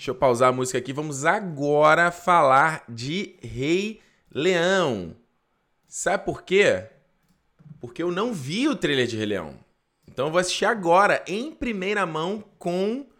Deixa 0.00 0.12
eu 0.12 0.14
pausar 0.14 0.48
a 0.48 0.52
música 0.52 0.78
aqui. 0.78 0.94
Vamos 0.94 1.26
agora 1.26 2.10
falar 2.10 2.84
de 2.88 3.36
Rei 3.42 4.00
Leão. 4.30 5.14
Sabe 5.86 6.24
por 6.24 6.40
quê? 6.42 6.86
Porque 7.78 8.02
eu 8.02 8.10
não 8.10 8.32
vi 8.32 8.66
o 8.66 8.74
trailer 8.74 9.06
de 9.06 9.18
Rei 9.18 9.26
Leão. 9.26 9.62
Então 10.08 10.28
eu 10.28 10.32
vou 10.32 10.40
assistir 10.40 10.64
agora, 10.64 11.22
em 11.26 11.52
primeira 11.52 12.06
mão, 12.06 12.42
com 12.58 13.10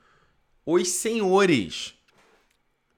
os 0.65 0.89
senhores. 0.89 1.93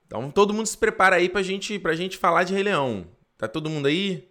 Então 0.06 0.30
todo 0.30 0.54
mundo 0.54 0.66
se 0.66 0.78
prepara 0.78 1.16
aí 1.16 1.28
pra 1.28 1.42
gente, 1.42 1.76
pra 1.76 1.96
gente 1.96 2.16
falar 2.16 2.44
de 2.44 2.54
Rei 2.54 2.62
Leão. 2.62 3.04
Tá 3.36 3.48
todo 3.48 3.68
mundo 3.68 3.88
aí? 3.88 4.30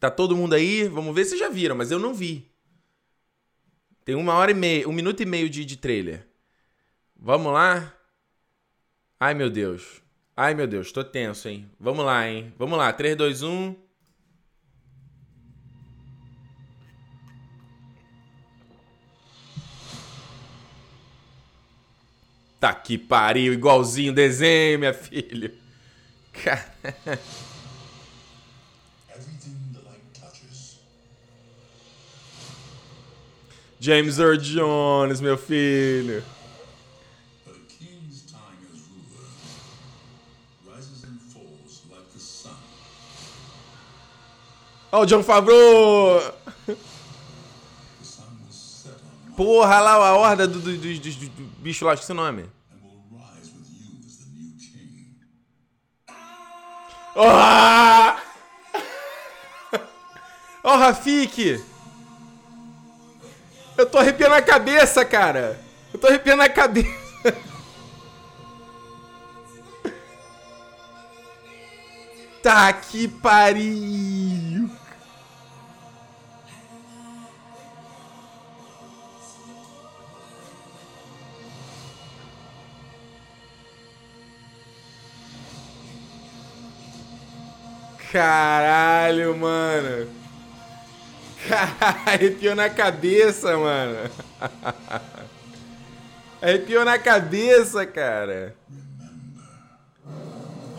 Tá 0.00 0.10
todo 0.10 0.34
mundo 0.34 0.54
aí? 0.54 0.88
Vamos 0.88 1.14
ver 1.14 1.26
se 1.26 1.36
já 1.36 1.50
viram, 1.50 1.76
mas 1.76 1.90
eu 1.90 1.98
não 1.98 2.14
vi. 2.14 2.50
Tem 4.06 4.14
uma 4.14 4.32
hora 4.32 4.52
e 4.52 4.54
meia, 4.54 4.88
um 4.88 4.92
minuto 4.92 5.22
e 5.22 5.26
meio 5.26 5.50
de, 5.50 5.66
de 5.66 5.76
trailer. 5.76 6.26
Vamos 7.14 7.52
lá? 7.52 7.92
Ai, 9.18 9.32
meu 9.34 9.48
Deus. 9.48 10.02
Ai, 10.36 10.52
meu 10.54 10.66
Deus, 10.66 10.92
tô 10.92 11.02
tenso, 11.02 11.48
hein? 11.48 11.70
Vamos 11.80 12.04
lá, 12.04 12.28
hein? 12.28 12.52
Vamos 12.58 12.76
lá, 12.76 12.92
3, 12.92 13.16
2, 13.16 13.42
1. 13.42 13.74
Tá 22.60 22.74
que 22.74 22.98
pariu, 22.98 23.54
igualzinho 23.54 24.12
desenho, 24.12 24.78
minha 24.78 24.92
filha. 24.92 25.54
Cara. 26.32 26.74
James 33.80 34.18
Earl 34.18 34.36
Jones, 34.36 35.20
meu 35.20 35.38
filho. 35.38 36.22
Ó, 44.96 45.02
o 45.02 45.06
John 45.06 45.22
Favreau! 45.22 46.34
Porra, 49.36 49.78
lá 49.80 49.92
a 49.92 50.16
horda 50.16 50.48
do, 50.48 50.58
do, 50.58 50.74
do, 50.74 50.98
do, 50.98 51.42
bicho 51.58 51.84
lá, 51.84 51.92
esqueci 51.92 52.12
o 52.12 52.14
nome. 52.14 52.46
Oh! 57.14 58.16
oh, 60.64 60.76
Rafik! 60.78 61.62
Eu 63.76 63.84
tô 63.84 63.98
arrepiando 63.98 64.34
a 64.36 64.40
cabeça, 64.40 65.04
cara! 65.04 65.60
Eu 65.92 66.00
tô 66.00 66.06
arrepiando 66.06 66.42
a 66.42 66.48
cabeça! 66.48 66.88
tá 72.42 72.72
que 72.72 73.06
pariu! 73.08 74.15
Caralho, 88.16 89.36
mano. 89.36 90.08
Arrepiou 92.06 92.54
na 92.54 92.70
cabeça, 92.70 93.58
mano. 93.58 94.10
Arrepiou 96.40 96.82
na 96.82 96.98
cabeça, 96.98 97.84
cara. 97.84 98.56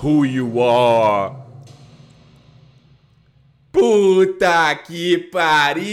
Who 0.01 0.25
you 0.25 0.59
are? 0.63 1.35
Puta 3.71 4.73
que 4.77 5.19
pariu, 5.19 5.85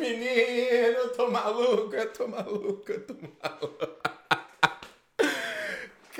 menino. 0.00 0.96
Eu 0.96 1.10
tô 1.10 1.30
maluco, 1.30 1.94
eu 1.94 2.10
tô 2.10 2.26
maluco, 2.26 2.84
eu 2.88 3.00
tô 3.00 3.14
maluco. 3.42 3.99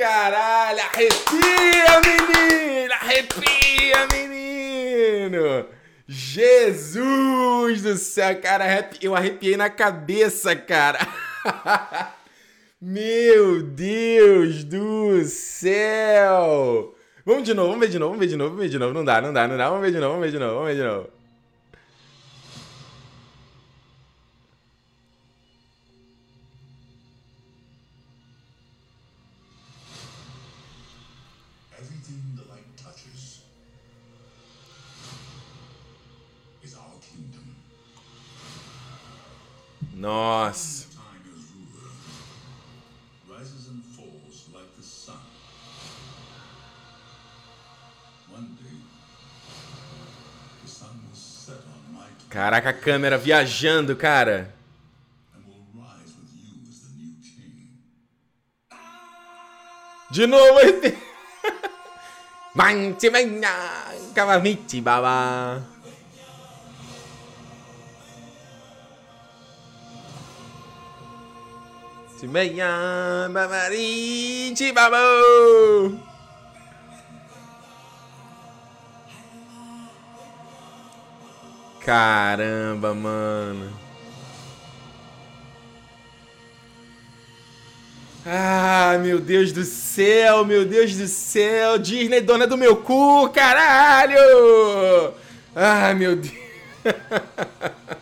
Caralho, 0.01 0.81
arrepia, 0.81 2.01
menino! 2.01 2.95
Arrepia, 2.95 4.07
menino! 4.11 5.67
Jesus 6.09 7.83
do 7.83 7.95
céu, 7.99 8.41
cara, 8.41 8.89
eu 9.03 9.15
arrepiei 9.15 9.59
na 9.59 9.69
cabeça, 9.69 10.57
cara. 10.57 11.07
Meu 12.81 13.63
Deus 13.63 14.65
do 14.65 15.23
céu! 15.27 16.95
Vamos 17.27 17.45
de 17.45 17.53
novo, 17.53 17.69
vamos 17.69 17.81
ver 17.81 17.91
de 17.91 17.99
novo, 17.99 18.13
vamos 18.13 18.21
ver 18.21 18.31
de 18.31 18.37
novo, 18.39 18.51
vamos 18.53 18.63
ver 18.63 18.71
de 18.71 18.79
novo. 18.79 18.95
Não 18.95 19.05
dá, 19.05 19.21
não 19.21 19.35
dá, 19.35 19.47
não 19.47 19.59
dá. 19.59 19.69
Vamos 19.69 19.83
ver 19.83 19.93
de 19.93 19.99
novo, 19.99 20.13
vamos 20.15 20.25
ver 20.25 20.33
de 20.33 20.39
novo, 20.39 20.55
vamos 20.55 20.69
ver 20.69 20.77
de 20.77 20.83
novo. 20.83 21.20
Nossa. 40.01 40.89
Caraca, 52.31 52.71
a 52.71 52.73
câmera 52.73 53.19
viajando, 53.19 53.95
cara. 53.95 54.55
De 60.11 60.27
novo, 60.27 60.61
Manti, 62.55 63.11
venha, 63.11 63.85
cavamiti, 64.15 64.81
baba. 72.27 72.41
Semeia, 72.43 73.29
babarite, 73.31 74.73
babou. 74.73 75.99
Caramba, 81.85 82.95
mano. 82.95 83.73
Ah, 88.27 88.99
meu 89.03 89.19
Deus 89.19 89.51
do 89.51 89.65
céu, 89.65 90.45
meu 90.45 90.65
Deus 90.67 90.95
do 90.95 91.09
céu. 91.09 91.79
Disney, 91.79 92.21
dona 92.21 92.47
do 92.47 92.57
meu 92.57 92.77
cu, 92.77 93.31
caralho! 93.31 95.15
Ah, 95.57 95.95
meu 95.95 96.17
Deus. 96.17 96.39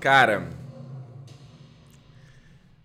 Cara. 0.00 0.48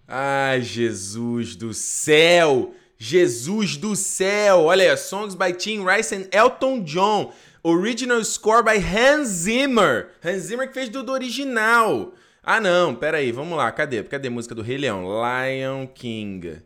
Ai, 0.05 0.61
Jesus 0.61 1.55
do 1.55 1.73
céu! 1.73 2.75
Jesus 2.97 3.77
do 3.77 3.95
céu! 3.95 4.63
Olha 4.65 4.91
aí, 4.91 4.97
songs 4.97 5.33
by 5.33 5.53
Tim 5.53 5.85
Rice 5.85 6.13
and 6.13 6.27
Elton 6.31 6.83
John. 6.83 7.33
Original 7.63 8.23
score 8.25 8.61
by 8.61 8.77
Hans 8.77 9.29
Zimmer. 9.29 10.11
Hans 10.23 10.43
Zimmer 10.43 10.67
que 10.67 10.73
fez 10.73 10.89
do, 10.89 11.09
original. 11.09 12.13
Ah, 12.43 12.59
não, 12.59 12.93
pera 12.93 13.17
aí, 13.17 13.31
vamos 13.31 13.57
lá. 13.57 13.71
Cadê? 13.71 14.03
Cadê 14.03 14.27
a 14.27 14.31
música 14.31 14.53
do 14.53 14.61
Rei 14.61 14.77
Leão? 14.77 15.05
Lion 15.05 15.87
King. 15.87 16.61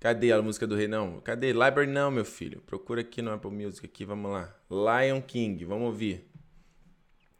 Cadê 0.00 0.32
a 0.32 0.42
música 0.42 0.66
do 0.66 0.74
Rei? 0.74 0.88
Não, 0.88 1.20
cadê? 1.20 1.52
Library 1.52 1.86
não, 1.86 2.10
meu 2.10 2.24
filho. 2.24 2.60
Procura 2.66 3.02
aqui 3.02 3.22
no 3.22 3.32
Apple 3.32 3.52
Music 3.52 3.86
aqui, 3.86 4.04
vamos 4.04 4.32
lá. 4.32 4.52
Lion 4.68 5.22
King, 5.22 5.64
vamos 5.64 5.86
ouvir. 5.86 6.28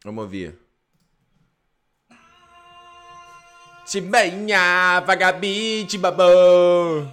Vamos 0.05 0.23
ouvir. 0.23 0.56
Tibenha, 3.93 5.00
vagabite, 5.06 5.99
babô. 5.99 7.06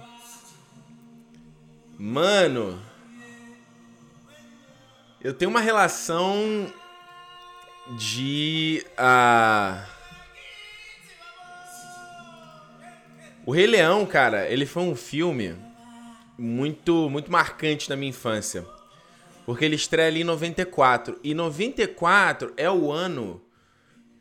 Mano, 1.98 2.80
eu 5.20 5.34
tenho 5.34 5.50
uma 5.50 5.60
relação 5.60 6.72
de. 7.98 8.82
Uh... 8.98 9.86
O 13.44 13.52
Rei 13.52 13.66
Leão, 13.66 14.06
cara, 14.06 14.48
ele 14.48 14.64
foi 14.64 14.82
um 14.82 14.96
filme 14.96 15.54
muito, 16.38 17.10
muito 17.10 17.30
marcante 17.30 17.90
na 17.90 17.96
minha 17.96 18.08
infância. 18.08 18.64
Porque 19.44 19.66
ele 19.66 19.76
estreia 19.76 20.08
ali 20.08 20.22
em 20.22 20.24
94. 20.24 21.20
E 21.22 21.34
94 21.34 22.54
é 22.56 22.70
o 22.70 22.90
ano 22.90 23.38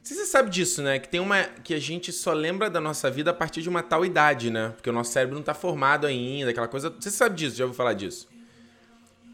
Você 0.01 0.25
sabe 0.25 0.49
disso, 0.49 0.81
né? 0.81 0.97
Que 0.97 1.07
tem 1.07 1.19
uma. 1.19 1.43
que 1.43 1.73
a 1.73 1.79
gente 1.79 2.11
só 2.11 2.33
lembra 2.33 2.69
da 2.69 2.81
nossa 2.81 3.11
vida 3.11 3.31
a 3.31 3.33
partir 3.33 3.61
de 3.61 3.69
uma 3.69 3.83
tal 3.83 4.05
idade, 4.05 4.49
né? 4.49 4.69
Porque 4.69 4.89
o 4.89 4.93
nosso 4.93 5.11
cérebro 5.11 5.35
não 5.35 5.43
tá 5.43 5.53
formado 5.53 6.07
ainda, 6.07 6.51
aquela 6.51 6.67
coisa. 6.67 6.89
Você 6.89 7.11
sabe 7.11 7.35
disso, 7.35 7.55
já 7.55 7.65
ouviu 7.65 7.75
falar 7.75 7.93
disso. 7.93 8.27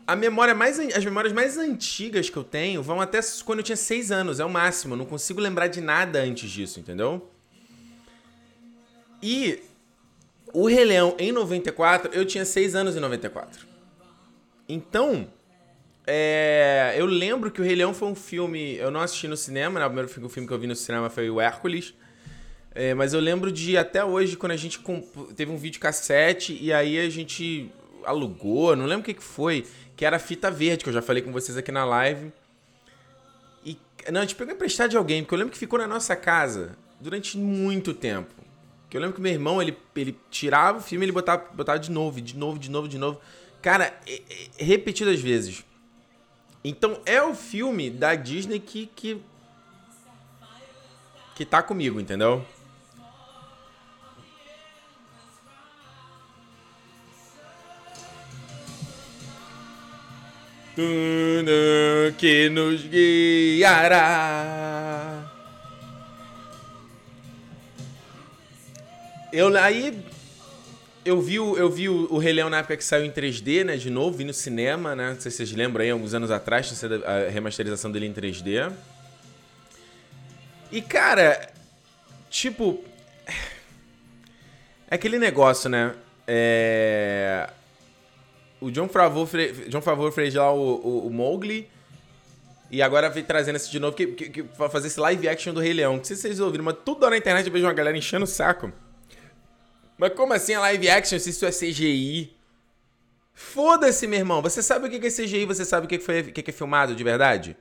A 0.06 0.16
memória 0.16 0.54
mais. 0.54 0.80
As 0.80 1.06
memórias 1.06 1.34
mais 1.34 1.58
antigas 1.58 2.30
que 2.30 2.38
eu 2.38 2.44
tenho 2.44 2.84
vão 2.84 3.00
até 3.00 3.20
quando 3.46 3.60
eu 3.60 3.64
tinha 3.64 3.76
6 3.76 4.12
anos, 4.12 4.40
é 4.40 4.46
o 4.46 4.50
máximo. 4.50 4.94
Eu 4.94 4.98
não 4.98 5.06
consigo 5.06 5.40
lembrar 5.40 5.68
de 5.68 5.82
nada 5.82 6.20
antes 6.20 6.50
disso, 6.50 6.80
entendeu? 6.80 7.30
E 9.22 9.62
o 10.54 10.68
Rei 10.68 10.88
em 11.20 11.32
94, 11.32 12.12
eu 12.14 12.26
tinha 12.26 12.46
6 12.46 12.76
anos 12.76 12.96
em 12.96 13.00
94. 13.00 13.66
Então, 14.68 15.28
é, 16.08 16.94
eu 16.98 17.06
lembro 17.06 17.50
que 17.50 17.60
o 17.60 17.64
Rei 17.64 17.76
Leão 17.76 17.94
foi 17.94 18.08
um 18.08 18.16
filme. 18.16 18.76
Eu 18.76 18.92
não 18.92 19.02
assisti 19.02 19.28
no 19.28 19.36
cinema, 19.36 19.80
né? 19.80 19.86
O 19.86 19.90
primeiro 19.90 20.30
filme 20.30 20.48
que 20.48 20.54
eu 20.54 20.60
vi 20.60 20.68
no 20.68 20.76
cinema 20.76 21.10
foi 21.10 21.30
o 21.30 21.42
Hércules. 21.42 21.94
É, 22.74 22.94
mas 22.94 23.14
eu 23.14 23.20
lembro 23.20 23.52
de 23.52 23.78
até 23.78 24.04
hoje, 24.04 24.36
quando 24.36 24.52
a 24.52 24.58
gente 24.58 24.84
teve 25.36 25.52
um 25.52 25.58
vídeo 25.58 25.80
cassete 25.80 26.58
e 26.62 26.74
aí 26.74 27.00
a 27.00 27.10
gente 27.10 27.72
alugou, 28.04 28.76
não 28.76 28.86
lembro 28.86 29.02
o 29.02 29.06
que, 29.06 29.14
que 29.14 29.24
foi, 29.24 29.66
que 29.96 30.06
era 30.06 30.20
fita 30.20 30.52
verde, 30.52 30.84
que 30.84 30.90
eu 30.90 30.94
já 30.94 31.02
falei 31.02 31.24
com 31.24 31.32
vocês 31.32 31.58
aqui 31.58 31.72
na 31.72 31.86
live. 31.86 32.32
E. 33.66 33.78
Não, 34.12 34.20
a 34.20 34.24
gente 34.24 34.36
pegou 34.36 34.54
emprestado 34.54 34.92
de 34.92 34.98
alguém, 34.98 35.24
porque 35.24 35.34
eu 35.34 35.40
lembro 35.40 35.54
que 35.54 35.58
ficou 35.58 35.80
na 35.80 35.88
nossa 35.88 36.16
casa 36.16 36.78
durante 37.00 37.38
muito 37.38 37.94
tempo. 37.94 38.34
Que 38.90 38.98
eu 38.98 39.02
lembro 39.02 39.16
que 39.16 39.22
meu 39.22 39.32
irmão, 39.32 39.62
ele, 39.62 39.76
ele 39.96 40.20
tirava 40.30 40.78
o 40.78 40.82
filme 40.82 41.06
ele 41.06 41.12
botava, 41.12 41.46
botava 41.54 41.80
de 41.80 41.90
novo, 41.90 42.22
de 42.22 42.38
novo, 42.38 42.60
de 42.60 42.70
novo, 42.70 42.88
de 42.88 42.98
novo. 42.98 43.20
Cara, 43.62 43.98
repetidas 44.58 45.20
vezes. 45.20 45.64
Então 46.68 47.00
é 47.06 47.22
o 47.22 47.36
filme 47.36 47.92
da 47.92 48.16
Disney 48.16 48.60
que 48.60 48.88
que, 48.88 49.22
que 51.36 51.46
tá 51.46 51.62
comigo, 51.62 52.02
entendeu? 52.02 52.44
Tudo 60.76 61.52
que 62.18 62.50
nos 62.50 62.82
guiará. 62.82 64.04
Eu 69.32 69.56
aí 69.56 70.04
eu 71.06 71.22
vi, 71.22 71.40
o, 71.40 71.56
eu 71.56 71.70
vi 71.70 71.88
o, 71.88 72.12
o 72.12 72.18
Rei 72.18 72.34
Leão 72.34 72.50
na 72.50 72.58
época 72.58 72.76
que 72.76 72.84
saiu 72.84 73.06
em 73.06 73.12
3D, 73.12 73.64
né? 73.64 73.78
De 73.78 73.92
novo, 73.92 74.18
vi 74.18 74.24
no 74.24 74.34
cinema, 74.34 74.96
né? 74.96 75.14
Não 75.14 75.22
sei 75.22 75.30
se 75.30 75.38
vocês 75.38 75.52
lembram 75.52 75.84
aí, 75.84 75.92
alguns 75.92 76.16
anos 76.16 76.32
atrás, 76.32 76.84
a 76.84 77.30
remasterização 77.30 77.92
dele 77.92 78.08
em 78.08 78.14
3D. 78.14 78.74
E, 80.72 80.82
cara, 80.82 81.48
tipo. 82.30 82.84
É 84.90 84.96
aquele 84.96 85.20
negócio, 85.20 85.70
né? 85.70 85.94
É... 86.28 87.50
O 88.60 88.72
John 88.72 88.88
Favreau, 88.88 89.28
John 89.68 89.82
Favreau 89.82 90.12
fez 90.12 90.34
lá 90.34 90.52
o, 90.52 90.58
o, 90.58 91.08
o 91.08 91.10
Mowgli. 91.12 91.70
E 92.72 92.82
agora 92.82 93.10
vem 93.10 93.24
trazendo 93.24 93.58
esse 93.58 93.70
de 93.70 93.80
novo, 93.80 93.96
que, 93.96 94.08
que, 94.08 94.30
que, 94.30 94.44
fazer 94.72 94.88
esse 94.88 95.00
live 95.00 95.30
action 95.30 95.54
do 95.54 95.60
Rei 95.60 95.74
Leão. 95.74 95.98
Não 95.98 96.04
sei 96.04 96.16
se 96.16 96.24
vocês 96.24 96.40
ouviram, 96.40 96.66
mas 96.66 96.76
tudo 96.84 97.08
na 97.08 97.16
internet 97.16 97.46
eu 97.46 97.54
vejo 97.54 97.66
uma 97.66 97.74
galera 97.74 97.96
enchendo 97.96 98.24
o 98.24 98.28
saco. 98.28 98.72
Mas 99.98 100.14
como 100.14 100.34
assim 100.34 100.54
a 100.54 100.60
live 100.62 100.90
action 100.90 101.20
se 101.20 101.30
isso 101.30 101.46
é 101.46 101.52
CGI? 101.52 102.36
Foda-se, 103.34 104.08
meu 104.08 104.20
irmão. 104.20 104.42
Você 104.42 104.62
sabe 104.62 104.88
o 104.88 104.90
que 104.90 105.06
é 105.06 105.10
CGI, 105.10 105.46
você 105.46 105.66
sabe 105.66 105.86
o 105.86 105.90
que, 105.90 106.00
foi, 106.00 106.22
o 106.22 106.32
que 106.32 106.50
é 106.50 106.54
filmado 106.54 106.96
de 106.96 107.04
verdade? 107.04 107.56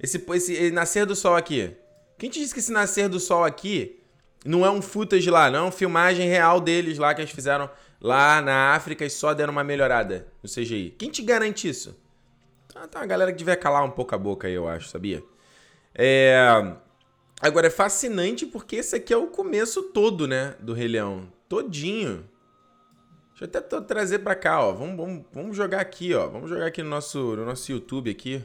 Esse, 0.00 0.24
esse 0.32 0.70
nascer 0.70 1.06
do 1.06 1.16
sol 1.16 1.36
aqui. 1.36 1.76
Quem 2.18 2.30
te 2.30 2.38
disse 2.38 2.52
que 2.52 2.60
esse 2.60 2.72
nascer 2.72 3.08
do 3.08 3.20
sol 3.20 3.44
aqui 3.44 4.00
não 4.44 4.64
é 4.64 4.70
um 4.70 4.80
footage 4.80 5.28
lá, 5.30 5.50
não 5.50 5.58
é 5.58 5.62
uma 5.62 5.72
filmagem 5.72 6.28
real 6.28 6.60
deles 6.60 6.98
lá 6.98 7.14
que 7.14 7.20
eles 7.20 7.32
fizeram 7.32 7.68
lá 8.00 8.40
na 8.40 8.74
África 8.74 9.04
e 9.04 9.10
só 9.10 9.34
deram 9.34 9.52
uma 9.52 9.64
melhorada 9.64 10.26
no 10.42 10.48
CGI? 10.48 10.94
Quem 10.98 11.10
te 11.10 11.22
garante 11.22 11.68
isso? 11.68 11.96
Tá, 12.72 12.86
tá 12.86 13.00
uma 13.00 13.06
galera 13.06 13.32
que 13.32 13.38
devia 13.38 13.56
calar 13.56 13.84
um 13.84 13.90
pouco 13.90 14.14
a 14.14 14.18
boca 14.18 14.46
aí, 14.46 14.54
eu 14.54 14.68
acho, 14.68 14.88
sabia? 14.88 15.22
É... 15.94 16.74
Agora 17.40 17.66
é 17.66 17.70
fascinante 17.70 18.46
porque 18.46 18.76
esse 18.76 18.96
aqui 18.96 19.12
é 19.12 19.16
o 19.16 19.26
começo 19.26 19.82
todo, 19.82 20.26
né, 20.26 20.54
do 20.60 20.72
Rei 20.72 20.88
Leão 20.88 21.35
todinho. 21.48 22.28
Deixa 23.38 23.44
eu 23.44 23.48
até 23.48 23.80
trazer 23.82 24.20
para 24.20 24.34
cá, 24.34 24.64
ó. 24.64 24.72
Vamos, 24.72 24.96
vamos, 24.96 25.24
vamos 25.32 25.56
jogar 25.56 25.80
aqui, 25.80 26.14
ó. 26.14 26.26
Vamos 26.26 26.48
jogar 26.48 26.66
aqui 26.66 26.82
no 26.82 26.88
nosso, 26.88 27.36
no 27.36 27.44
nosso 27.44 27.70
YouTube 27.70 28.10
aqui. 28.10 28.42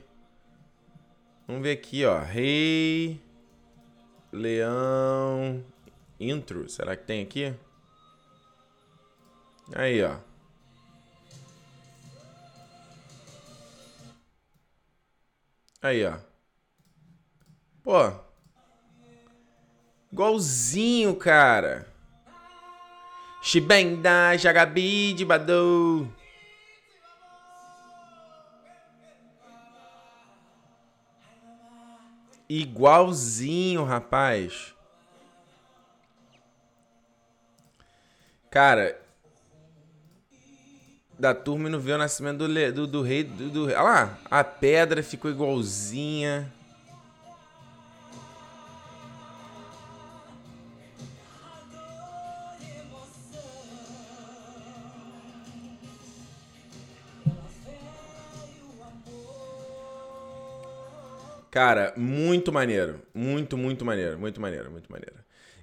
Vamos 1.48 1.64
ver 1.64 1.72
aqui, 1.72 2.06
ó. 2.06 2.20
Rei 2.20 3.22
Leão 4.32 5.64
intro. 6.20 6.70
Será 6.70 6.96
que 6.96 7.06
tem 7.06 7.24
aqui? 7.24 7.54
Aí, 9.74 10.04
ó. 10.04 10.18
Aí, 15.82 16.06
ó. 16.06 16.18
Pô. 17.84 18.12
Igualzinho, 20.12 21.16
cara. 21.16 21.91
Shibenda, 23.42 24.38
Jagabi, 24.38 25.14
Dibadou. 25.14 26.08
Igualzinho, 32.48 33.84
rapaz. 33.84 34.76
Cara, 38.52 39.02
da 41.18 41.34
turma 41.34 41.70
não 41.70 41.80
vê 41.80 41.94
o 41.94 41.98
nascimento 41.98 42.48
do, 42.48 42.72
do, 42.74 42.88
do 42.88 43.02
rei. 43.02 43.24
Do, 43.24 43.50
do, 43.50 43.66
olha 43.68 43.82
lá, 43.82 44.18
a 44.30 44.44
pedra 44.44 45.02
ficou 45.02 45.32
igualzinha. 45.32 46.52
Cara, 61.52 61.94
muito 61.98 62.52
maneiro. 62.52 63.02
Muito, 63.14 63.58
muito 63.58 63.84
maneiro. 63.84 64.18
Muito 64.18 64.40
maneiro, 64.40 64.72
muito 64.72 64.90
maneiro. 64.90 65.18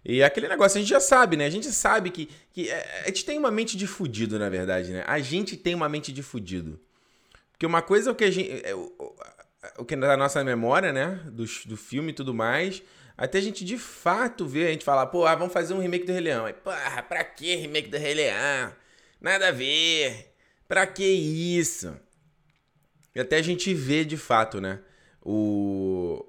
E 0.04 0.22
aquele 0.22 0.46
negócio, 0.46 0.76
a 0.76 0.80
gente 0.80 0.90
já 0.90 1.00
sabe, 1.00 1.36
né? 1.36 1.46
A 1.46 1.50
gente 1.50 1.72
sabe 1.72 2.10
que, 2.10 2.28
que 2.52 2.68
é, 2.68 3.02
a 3.04 3.06
gente 3.06 3.24
tem 3.24 3.38
uma 3.38 3.50
mente 3.50 3.76
de 3.76 3.86
fudido, 3.86 4.38
na 4.38 4.48
verdade, 4.50 4.92
né? 4.92 5.02
A 5.06 5.18
gente 5.18 5.56
tem 5.56 5.74
uma 5.74 5.88
mente 5.88 6.12
de 6.12 6.22
fudido. 6.22 6.78
Porque 7.52 7.66
uma 7.66 7.82
coisa 7.82 8.10
é 8.10 8.12
o 8.12 8.14
que 8.14 8.24
a 8.24 8.30
gente. 8.30 8.64
É, 8.64 8.74
o, 8.74 9.16
o 9.78 9.84
que 9.84 9.96
na 9.96 10.16
nossa 10.16 10.44
memória, 10.44 10.92
né? 10.92 11.20
Do, 11.32 11.44
do 11.66 11.76
filme 11.76 12.10
e 12.10 12.14
tudo 12.14 12.34
mais. 12.34 12.82
Até 13.16 13.38
a 13.38 13.40
gente 13.42 13.64
de 13.64 13.76
fato 13.76 14.46
ver, 14.46 14.68
a 14.68 14.70
gente 14.70 14.84
falar, 14.84 15.06
pô, 15.06 15.26
ah, 15.26 15.34
vamos 15.34 15.52
fazer 15.52 15.74
um 15.74 15.80
remake 15.80 16.06
do 16.06 16.12
Rei 16.12 16.20
Leão. 16.20 16.46
Aí, 16.46 16.52
porra, 16.52 17.02
pra 17.02 17.24
que 17.24 17.56
remake 17.56 17.88
do 17.88 17.96
Rei 17.96 18.14
Leão? 18.14 18.72
Nada 19.20 19.48
a 19.48 19.52
ver. 19.52 20.34
Pra 20.68 20.86
que 20.86 21.04
isso? 21.04 21.96
E 23.14 23.20
até 23.20 23.36
a 23.36 23.42
gente 23.42 23.74
ver 23.74 24.04
de 24.04 24.16
fato, 24.16 24.60
né? 24.60 24.78
O 25.28 26.24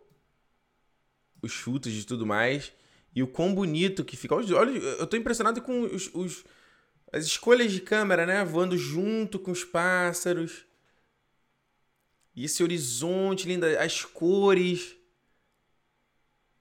os 1.42 1.52
chutes 1.52 1.94
e 1.94 2.06
tudo 2.06 2.26
mais. 2.26 2.74
E 3.16 3.24
o 3.24 3.28
quão 3.28 3.56
bonito 3.56 4.06
que 4.06 4.18
fica. 4.18 4.36
Olha, 4.36 4.52
eu 4.52 5.08
tô 5.08 5.18
impressionado 5.18 5.62
com 5.62 5.82
os, 5.82 6.14
os, 6.14 6.44
as 7.12 7.26
escolhas 7.26 7.72
de 7.72 7.82
câmera, 7.82 8.26
né? 8.26 8.44
Voando 8.44 8.78
junto 8.78 9.40
com 9.40 9.52
os 9.52 9.64
pássaros. 9.64 10.66
E 12.36 12.46
esse 12.46 12.62
horizonte 12.62 13.48
lindo, 13.48 13.66
as 13.66 14.04
cores. 14.06 14.96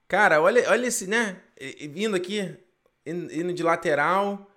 Cara, 0.07 0.41
olha, 0.41 0.67
olha 0.69 0.87
esse, 0.87 1.05
né? 1.05 1.41
Vindo 1.91 2.15
aqui, 2.15 2.57
indo 3.05 3.53
de 3.53 3.61
lateral. 3.61 4.49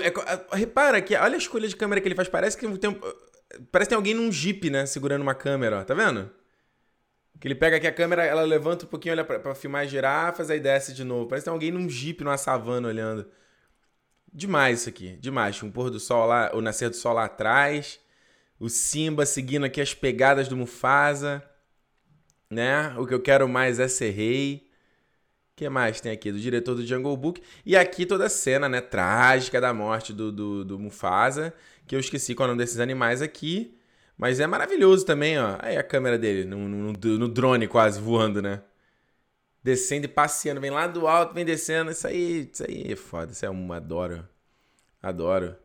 É, 0.00 0.56
repara 0.56 1.02
que, 1.02 1.14
olha 1.14 1.34
a 1.34 1.38
escolha 1.38 1.68
de 1.68 1.76
câmera 1.76 2.00
que 2.00 2.08
ele 2.08 2.14
faz. 2.14 2.28
Parece 2.28 2.56
que 2.56 2.66
tem, 2.78 2.98
parece 3.70 3.88
que 3.88 3.90
tem 3.90 3.96
alguém 3.96 4.14
num 4.14 4.32
jeep, 4.32 4.70
né? 4.70 4.86
Segurando 4.86 5.20
uma 5.20 5.34
câmera, 5.34 5.80
ó. 5.80 5.84
Tá 5.84 5.92
vendo? 5.92 6.30
Que 7.42 7.48
ele 7.48 7.56
pega 7.56 7.76
aqui 7.76 7.88
a 7.88 7.92
câmera, 7.92 8.24
ela 8.24 8.42
levanta 8.42 8.84
um 8.84 8.88
pouquinho, 8.88 9.14
olha 9.14 9.24
pra, 9.24 9.36
pra 9.36 9.52
filmar 9.52 9.82
as 9.82 9.90
girafas, 9.90 10.48
aí 10.48 10.60
desce 10.60 10.94
de 10.94 11.02
novo. 11.02 11.26
Parece 11.26 11.42
que 11.42 11.50
tem 11.50 11.52
alguém 11.52 11.72
num 11.72 11.90
jeep, 11.90 12.22
numa 12.22 12.38
savana 12.38 12.86
olhando. 12.86 13.26
Demais 14.32 14.78
isso 14.78 14.88
aqui, 14.88 15.16
demais. 15.16 15.60
Um 15.60 15.68
pôr 15.68 15.90
do 15.90 15.98
sol 15.98 16.24
lá, 16.26 16.52
o 16.54 16.60
nascer 16.60 16.88
do 16.88 16.94
sol 16.94 17.14
lá 17.14 17.24
atrás. 17.24 17.98
O 18.60 18.68
Simba 18.68 19.26
seguindo 19.26 19.64
aqui 19.64 19.80
as 19.80 19.92
pegadas 19.92 20.46
do 20.46 20.56
Mufasa. 20.56 21.42
Né? 22.48 22.94
O 22.96 23.08
que 23.08 23.14
eu 23.14 23.20
quero 23.20 23.48
mais 23.48 23.80
é 23.80 23.88
ser 23.88 24.10
rei. 24.10 24.70
O 25.52 25.56
que 25.56 25.68
mais 25.68 26.00
tem 26.00 26.12
aqui? 26.12 26.30
Do 26.30 26.38
diretor 26.38 26.76
do 26.76 26.86
Jungle 26.86 27.16
Book. 27.16 27.42
E 27.66 27.76
aqui 27.76 28.06
toda 28.06 28.26
a 28.26 28.30
cena, 28.30 28.68
né? 28.68 28.80
Trágica 28.80 29.60
da 29.60 29.74
morte 29.74 30.12
do, 30.12 30.30
do, 30.30 30.64
do 30.64 30.78
Mufasa. 30.78 31.52
Que 31.88 31.96
eu 31.96 31.98
esqueci 31.98 32.36
qual 32.36 32.46
é 32.46 32.50
o 32.50 32.52
nome 32.52 32.62
desses 32.62 32.78
animais 32.78 33.20
aqui. 33.20 33.76
Mas 34.22 34.38
é 34.38 34.46
maravilhoso 34.46 35.04
também, 35.04 35.36
ó. 35.36 35.56
Aí 35.58 35.76
a 35.76 35.82
câmera 35.82 36.16
dele, 36.16 36.44
no, 36.44 36.56
no, 36.68 36.92
no 36.92 37.28
drone 37.28 37.66
quase 37.66 38.00
voando, 38.00 38.40
né? 38.40 38.62
descendo 39.64 40.06
e 40.06 40.08
passeando. 40.08 40.60
Vem 40.60 40.70
lá 40.70 40.86
do 40.86 41.08
alto, 41.08 41.34
vem 41.34 41.44
descendo. 41.44 41.90
Isso 41.90 42.06
aí, 42.06 42.48
isso 42.52 42.62
aí 42.64 42.92
é 42.92 42.94
foda. 42.94 43.32
Isso 43.32 43.44
é 43.44 43.50
um 43.50 43.72
adoro. 43.72 44.28
Adoro. 45.02 45.56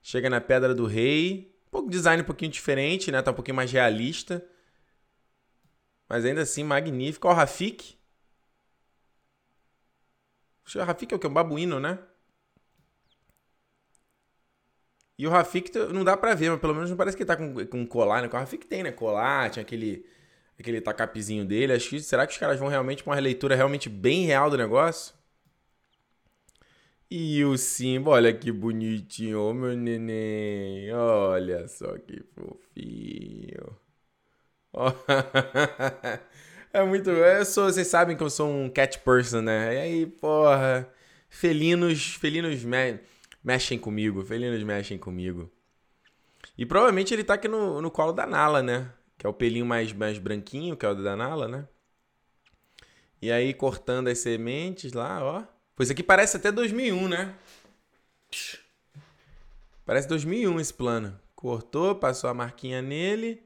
Chega 0.00 0.30
na 0.30 0.40
Pedra 0.40 0.74
do 0.74 0.86
Rei. 0.86 1.54
Um 1.66 1.70
pouco 1.70 1.90
design 1.90 2.22
um 2.22 2.24
pouquinho 2.24 2.50
diferente, 2.50 3.12
né? 3.12 3.20
Tá 3.20 3.30
um 3.30 3.34
pouquinho 3.34 3.56
mais 3.56 3.70
realista. 3.70 4.42
Mas 6.08 6.24
ainda 6.24 6.40
assim, 6.40 6.64
magnífico. 6.64 7.28
Ó, 7.28 7.32
o 7.32 7.34
Rafik. 7.34 7.98
O 10.74 10.78
Rafik 10.78 11.12
é 11.12 11.16
o 11.16 11.20
que? 11.20 11.26
Um 11.26 11.32
babuíno, 11.34 11.78
né? 11.78 11.98
E 15.18 15.26
o 15.26 15.30
Rafik 15.30 15.76
não 15.92 16.04
dá 16.04 16.16
pra 16.16 16.34
ver, 16.34 16.50
mas 16.50 16.60
pelo 16.60 16.74
menos 16.74 16.90
não 16.90 16.96
parece 16.96 17.16
que 17.16 17.24
ele 17.24 17.28
tá 17.28 17.36
com, 17.36 17.66
com 17.66 17.86
colar, 17.86 18.22
né? 18.22 18.28
O 18.28 18.30
Rafik 18.30 18.66
tem, 18.66 18.84
né? 18.84 18.92
Colar, 18.92 19.50
tinha 19.50 19.62
aquele, 19.62 20.06
aquele 20.58 20.80
tacapizinho 20.80 21.44
dele. 21.44 21.72
Acho 21.72 21.90
que, 21.90 22.00
será 22.00 22.26
que 22.26 22.32
os 22.32 22.38
caras 22.38 22.58
vão 22.58 22.68
realmente 22.68 23.02
pra 23.02 23.10
uma 23.10 23.16
releitura 23.16 23.56
realmente 23.56 23.88
bem 23.88 24.26
real 24.26 24.48
do 24.48 24.56
negócio? 24.56 25.14
E 27.10 27.42
o 27.44 27.56
Simba, 27.56 28.10
olha 28.12 28.32
que 28.34 28.52
bonitinho, 28.52 29.52
meu 29.54 29.76
neném. 29.76 30.92
Olha 30.92 31.66
só 31.66 31.96
que 31.98 32.22
fofinho. 32.34 33.76
Oh. 34.72 34.92
é 36.72 36.84
muito. 36.84 37.10
Eu 37.10 37.44
sou, 37.44 37.64
vocês 37.64 37.86
sabem 37.88 38.16
que 38.16 38.22
eu 38.22 38.30
sou 38.30 38.48
um 38.50 38.68
cat 38.68 38.98
person, 39.00 39.40
né? 39.40 39.74
E 39.74 39.78
aí, 39.78 40.06
porra. 40.06 40.88
Felinos, 41.30 42.14
felinos 42.16 42.62
me, 42.64 43.00
mexem 43.42 43.78
comigo. 43.78 44.24
Felinos 44.24 44.62
mexem 44.62 44.98
comigo. 44.98 45.50
E 46.56 46.66
provavelmente 46.66 47.12
ele 47.14 47.24
tá 47.24 47.34
aqui 47.34 47.48
no, 47.48 47.80
no 47.80 47.90
colo 47.90 48.12
da 48.12 48.26
Nala, 48.26 48.62
né? 48.62 48.92
Que 49.16 49.26
é 49.26 49.28
o 49.28 49.34
pelinho 49.34 49.66
mais, 49.66 49.92
mais 49.92 50.18
branquinho, 50.18 50.76
que 50.76 50.86
é 50.86 50.88
o 50.88 50.94
da 50.94 51.16
Nala, 51.16 51.48
né? 51.48 51.68
E 53.20 53.32
aí 53.32 53.52
cortando 53.52 54.08
as 54.08 54.18
sementes 54.18 54.92
lá, 54.92 55.22
ó. 55.22 55.44
Pois 55.74 55.90
aqui 55.90 56.02
parece 56.02 56.36
até 56.36 56.50
2001, 56.50 57.08
né? 57.08 57.34
Parece 59.84 60.08
2001 60.08 60.60
esse 60.60 60.74
plano. 60.74 61.18
Cortou, 61.34 61.94
passou 61.94 62.28
a 62.28 62.34
marquinha 62.34 62.82
nele. 62.82 63.42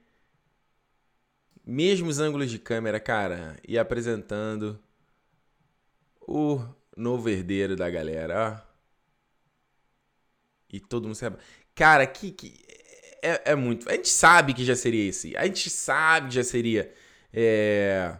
Mesmos 1.65 2.19
ângulos 2.19 2.51
de 2.51 2.59
câmera, 2.59 2.99
cara. 2.99 3.57
E 3.67 3.79
apresentando 3.79 4.79
o 6.21 6.61
novo 6.97 7.29
herdeiro 7.29 7.77
da 7.77 7.89
galera, 7.89 8.61
ó. 8.69 8.72
E 10.73 10.81
todo 10.81 11.05
mundo 11.05 11.15
sabe. 11.15 11.37
Cara, 11.75 12.07
que, 12.07 12.31
que 12.33 12.55
é, 13.23 13.53
é, 13.53 13.55
muito. 13.55 13.89
A 13.89 13.93
gente 13.93 14.09
sabe 14.09 14.55
que 14.55 14.65
já 14.65 14.75
seria 14.75 15.09
esse. 15.09 15.37
A 15.37 15.45
gente 15.47 15.71
sabe 15.71 16.29
que 16.29 16.35
já 16.35 16.45
seria. 16.45 16.93
É, 17.33 18.17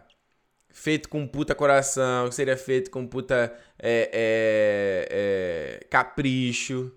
feito 0.69 1.07
com 1.07 1.27
puta 1.27 1.53
coração, 1.53 2.27
que 2.27 2.35
seria 2.35 2.57
feito 2.57 2.89
com 2.89 3.05
puta 3.07 3.55
é, 3.79 4.09
é, 4.11 5.79
é, 5.81 5.85
capricho. 5.85 6.91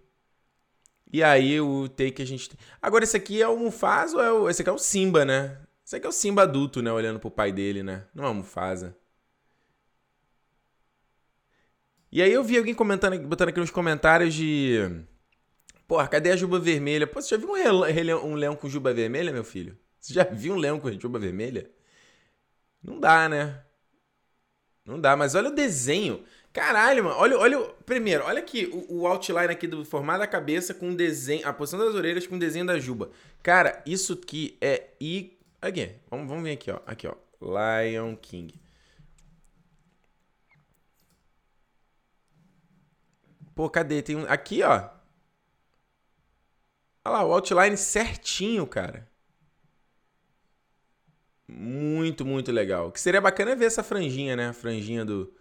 E 1.12 1.22
aí 1.22 1.60
o 1.60 1.88
take 1.88 2.22
a 2.22 2.24
gente. 2.24 2.50
Agora, 2.82 3.04
esse 3.04 3.16
aqui 3.16 3.40
é 3.40 3.48
o 3.48 3.56
Mufasa 3.56 4.16
ou 4.16 4.22
é 4.22 4.32
o. 4.32 4.50
Esse 4.50 4.62
aqui 4.62 4.70
é 4.70 4.72
o 4.72 4.78
Simba, 4.78 5.24
né? 5.24 5.58
Esse 5.84 5.96
aqui 5.96 6.06
é 6.06 6.08
o 6.08 6.12
Simba 6.12 6.42
adulto, 6.42 6.82
né? 6.82 6.90
Olhando 6.92 7.20
pro 7.20 7.30
pai 7.30 7.52
dele, 7.52 7.82
né? 7.82 8.04
Não 8.14 8.24
é 8.24 8.28
o 8.28 8.34
Mufasa. 8.34 8.96
E 12.10 12.22
aí 12.22 12.32
eu 12.32 12.42
vi 12.42 12.56
alguém 12.56 12.74
comentando, 12.74 13.18
botando 13.28 13.50
aqui 13.50 13.60
nos 13.60 13.70
comentários 13.70 14.34
de. 14.34 15.04
Porra, 15.86 16.08
cadê 16.08 16.32
a 16.32 16.36
juba 16.36 16.58
vermelha? 16.58 17.06
Pô, 17.06 17.20
você 17.20 17.30
já 17.30 17.36
viu 17.36 17.50
um, 17.52 18.32
um 18.32 18.34
leão 18.34 18.56
com 18.56 18.68
juba 18.68 18.92
vermelha, 18.92 19.32
meu 19.32 19.44
filho? 19.44 19.78
Você 20.00 20.12
já 20.14 20.24
viu 20.24 20.54
um 20.54 20.58
leão 20.58 20.80
com 20.80 20.90
juba 20.92 21.18
vermelha? 21.18 21.70
Não 22.82 22.98
dá, 23.00 23.28
né? 23.28 23.62
Não 24.84 25.00
dá, 25.00 25.16
mas 25.16 25.34
olha 25.34 25.48
o 25.48 25.54
desenho. 25.54 26.24
Caralho, 26.52 27.04
mano. 27.04 27.16
Olha, 27.18 27.38
olha. 27.38 27.58
Primeiro, 27.84 28.24
olha 28.24 28.38
aqui 28.38 28.66
o, 28.72 29.00
o 29.00 29.06
outline 29.06 29.52
aqui 29.52 29.66
do 29.66 29.84
formato 29.84 30.20
da 30.20 30.26
cabeça 30.26 30.72
com 30.72 30.90
o 30.90 30.96
desenho. 30.96 31.46
A 31.46 31.52
posição 31.52 31.78
das 31.78 31.94
orelhas 31.94 32.26
com 32.26 32.36
o 32.36 32.38
desenho 32.38 32.66
da 32.66 32.78
juba. 32.78 33.10
Cara, 33.42 33.82
isso 33.84 34.12
aqui 34.12 34.56
é. 34.60 34.90
I... 35.00 35.36
Aqui, 35.60 35.90
vamos, 36.08 36.28
vamos 36.28 36.44
ver 36.44 36.52
aqui, 36.52 36.70
ó. 36.70 36.80
Aqui, 36.86 37.08
ó. 37.08 37.14
Lion 37.40 38.16
King. 38.16 38.54
Pô, 43.54 43.68
cadê? 43.68 44.02
Tem 44.02 44.16
um. 44.16 44.24
Aqui, 44.28 44.62
ó. 44.62 44.95
Olha 47.06 47.18
lá, 47.18 47.24
o 47.24 47.32
outline 47.32 47.76
certinho, 47.76 48.66
cara. 48.66 49.08
Muito, 51.46 52.24
muito 52.26 52.50
legal. 52.50 52.88
O 52.88 52.92
que 52.92 53.00
seria 53.00 53.20
bacana 53.20 53.52
é 53.52 53.56
ver 53.56 53.66
essa 53.66 53.84
franjinha, 53.84 54.34
né? 54.34 54.48
A 54.48 54.52
franjinha 54.52 55.04
do, 55.04 55.32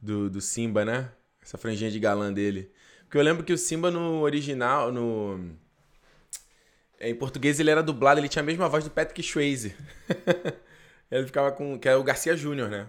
do, 0.00 0.28
do 0.28 0.40
Simba, 0.40 0.84
né? 0.84 1.12
Essa 1.40 1.56
franjinha 1.56 1.92
de 1.92 2.00
galã 2.00 2.32
dele. 2.32 2.72
Porque 3.04 3.16
eu 3.16 3.22
lembro 3.22 3.44
que 3.44 3.52
o 3.52 3.58
Simba 3.58 3.88
no 3.88 4.20
original, 4.20 4.90
no... 4.90 5.54
Em 7.00 7.14
português 7.14 7.60
ele 7.60 7.70
era 7.70 7.84
dublado, 7.84 8.18
ele 8.18 8.28
tinha 8.28 8.42
a 8.42 8.46
mesma 8.46 8.68
voz 8.68 8.82
do 8.82 8.90
Patrick 8.90 9.22
Swayze. 9.22 9.76
ele 11.08 11.26
ficava 11.26 11.52
com... 11.52 11.78
Que 11.78 11.88
é 11.88 11.94
o 11.94 12.02
Garcia 12.02 12.36
Júnior, 12.36 12.68
né? 12.68 12.88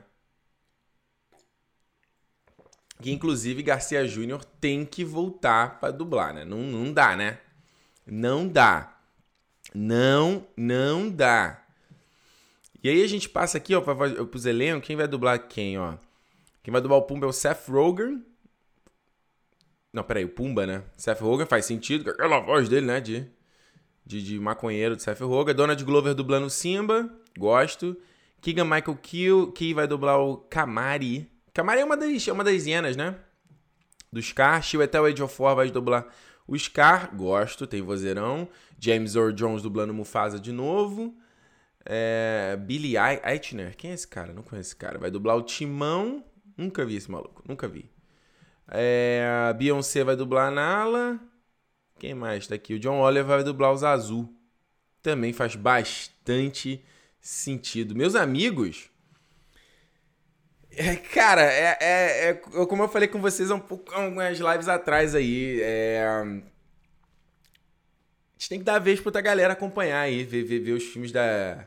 Que 3.00 3.12
inclusive 3.12 3.62
Garcia 3.62 4.08
Júnior 4.08 4.44
tem 4.44 4.84
que 4.86 5.06
voltar 5.06 5.80
para 5.80 5.94
dublar, 5.94 6.34
né? 6.34 6.44
Não, 6.44 6.58
não 6.58 6.92
dá, 6.92 7.16
né? 7.16 7.38
Não 8.06 8.48
dá. 8.48 8.98
Não, 9.74 10.46
não 10.56 11.10
dá. 11.10 11.64
E 12.84 12.90
aí 12.90 13.02
a 13.02 13.08
gente 13.08 13.30
passa 13.30 13.58
aqui, 13.58 13.74
ó, 13.74 13.82
para 13.82 14.24
os 14.24 14.46
elencos, 14.46 14.86
quem 14.86 14.96
vai 14.96 15.08
dublar 15.08 15.48
quem, 15.48 15.78
ó? 15.78 15.96
Quem 16.62 16.72
vai 16.72 16.82
dublar 16.82 17.00
o 17.00 17.04
Pumba 17.04 17.26
é 17.26 17.30
o 17.30 17.34
Seth 17.34 17.70
Rogen. 17.70 18.24
Não, 19.92 20.04
peraí, 20.04 20.26
o 20.26 20.30
Pumba, 20.30 20.66
né? 20.68 20.84
Seth 20.98 21.20
Rogen 21.22 21.46
faz 21.46 21.66
sentido, 21.66 22.10
aquela 22.10 22.40
voz 22.40 22.68
dele, 22.68 22.86
né, 22.86 23.00
de, 23.00 23.26
de, 24.06 24.22
de 24.22 24.40
maconheiro 24.40 24.96
de 24.96 25.04
Seth 25.04 25.22
Rogen. 25.22 25.56
Donald 25.56 25.84
Glover 25.84 26.14
dublando 26.14 26.48
o 26.48 26.50
Simba, 26.50 27.10
gosto. 27.38 27.96
Keegan 28.42 28.66
Michael 28.66 28.98
Key, 29.02 29.30
Key 29.56 29.74
vai 29.74 29.88
dublar 29.88 30.20
o 30.20 30.38
Kamari. 30.38 31.32
Kamari 31.54 31.80
é 31.80 31.86
uma 31.86 31.96
das, 31.96 32.28
é 32.28 32.32
uma 32.34 32.44
das 32.44 32.66
hienas, 32.66 32.98
né? 32.98 33.16
Do 34.12 34.22
Scar. 34.22 34.62
Chiwetel 34.62 35.08
Ejiofor 35.08 35.56
vai 35.56 35.72
dublar 35.72 36.06
o 36.48 36.58
Scar, 36.58 37.16
gosto, 37.16 37.66
tem 37.66 37.82
vozeirão. 37.82 38.48
James 38.80 39.16
Earl 39.16 39.32
Jones 39.32 39.62
dublando 39.62 39.94
Mufasa 39.94 40.40
de 40.40 40.52
novo. 40.52 41.16
É, 41.86 42.58
Billy 42.62 42.96
Eichner, 42.98 43.76
quem 43.76 43.92
é 43.92 43.94
esse 43.94 44.08
cara? 44.08 44.34
Não 44.34 44.44
conheço 44.44 44.70
esse 44.70 44.76
cara. 44.76 45.00
Vai 45.00 45.10
dublar 45.10 45.38
o 45.38 45.42
Timão. 45.42 46.24
Nunca 46.58 46.86
vi 46.86 46.96
esse 46.96 47.10
maluco, 47.10 47.44
nunca 47.48 47.68
vi. 47.68 47.90
É, 48.68 49.54
Beyoncé 49.58 50.04
vai 50.04 50.16
dublar 50.16 50.48
a 50.48 50.52
Nala. 50.52 51.20
Quem 52.00 52.14
mais 52.14 52.48
tá 52.48 52.56
aqui? 52.56 52.74
O 52.74 52.80
John 52.80 53.00
Oliver 53.00 53.26
vai 53.26 53.44
dublar 53.44 53.72
os 53.72 53.84
Azul. 53.84 54.34
Também 55.02 55.34
faz 55.34 55.56
bastante 55.56 56.84
sentido. 57.20 57.96
Meus 57.96 58.16
amigos. 58.16 58.90
É, 60.75 60.96
cara, 60.96 61.44
é, 61.44 61.77
é, 61.80 62.30
é, 62.30 62.34
como 62.65 62.84
eu 62.84 62.89
falei 62.89 63.08
com 63.08 63.22
vocês 63.22 63.51
um 63.51 63.60
pouco, 63.60 63.94
algumas 63.94 64.39
lives 64.39 64.68
atrás 64.68 65.13
aí. 65.13 65.60
É, 65.62 66.03
gente 68.44 68.50
tem 68.50 68.60
que 68.60 68.65
dar 68.65 68.75
a 68.75 68.80
vez 68.80 69.00
pra 69.00 69.10
outra 69.10 69.22
galera 69.22 69.53
acompanhar 69.53 70.01
aí, 70.01 70.24
ver, 70.24 70.44
ver, 70.44 70.60
ver 70.60 70.74
os 70.74 70.84
filmes 70.84 71.12
da, 71.12 71.65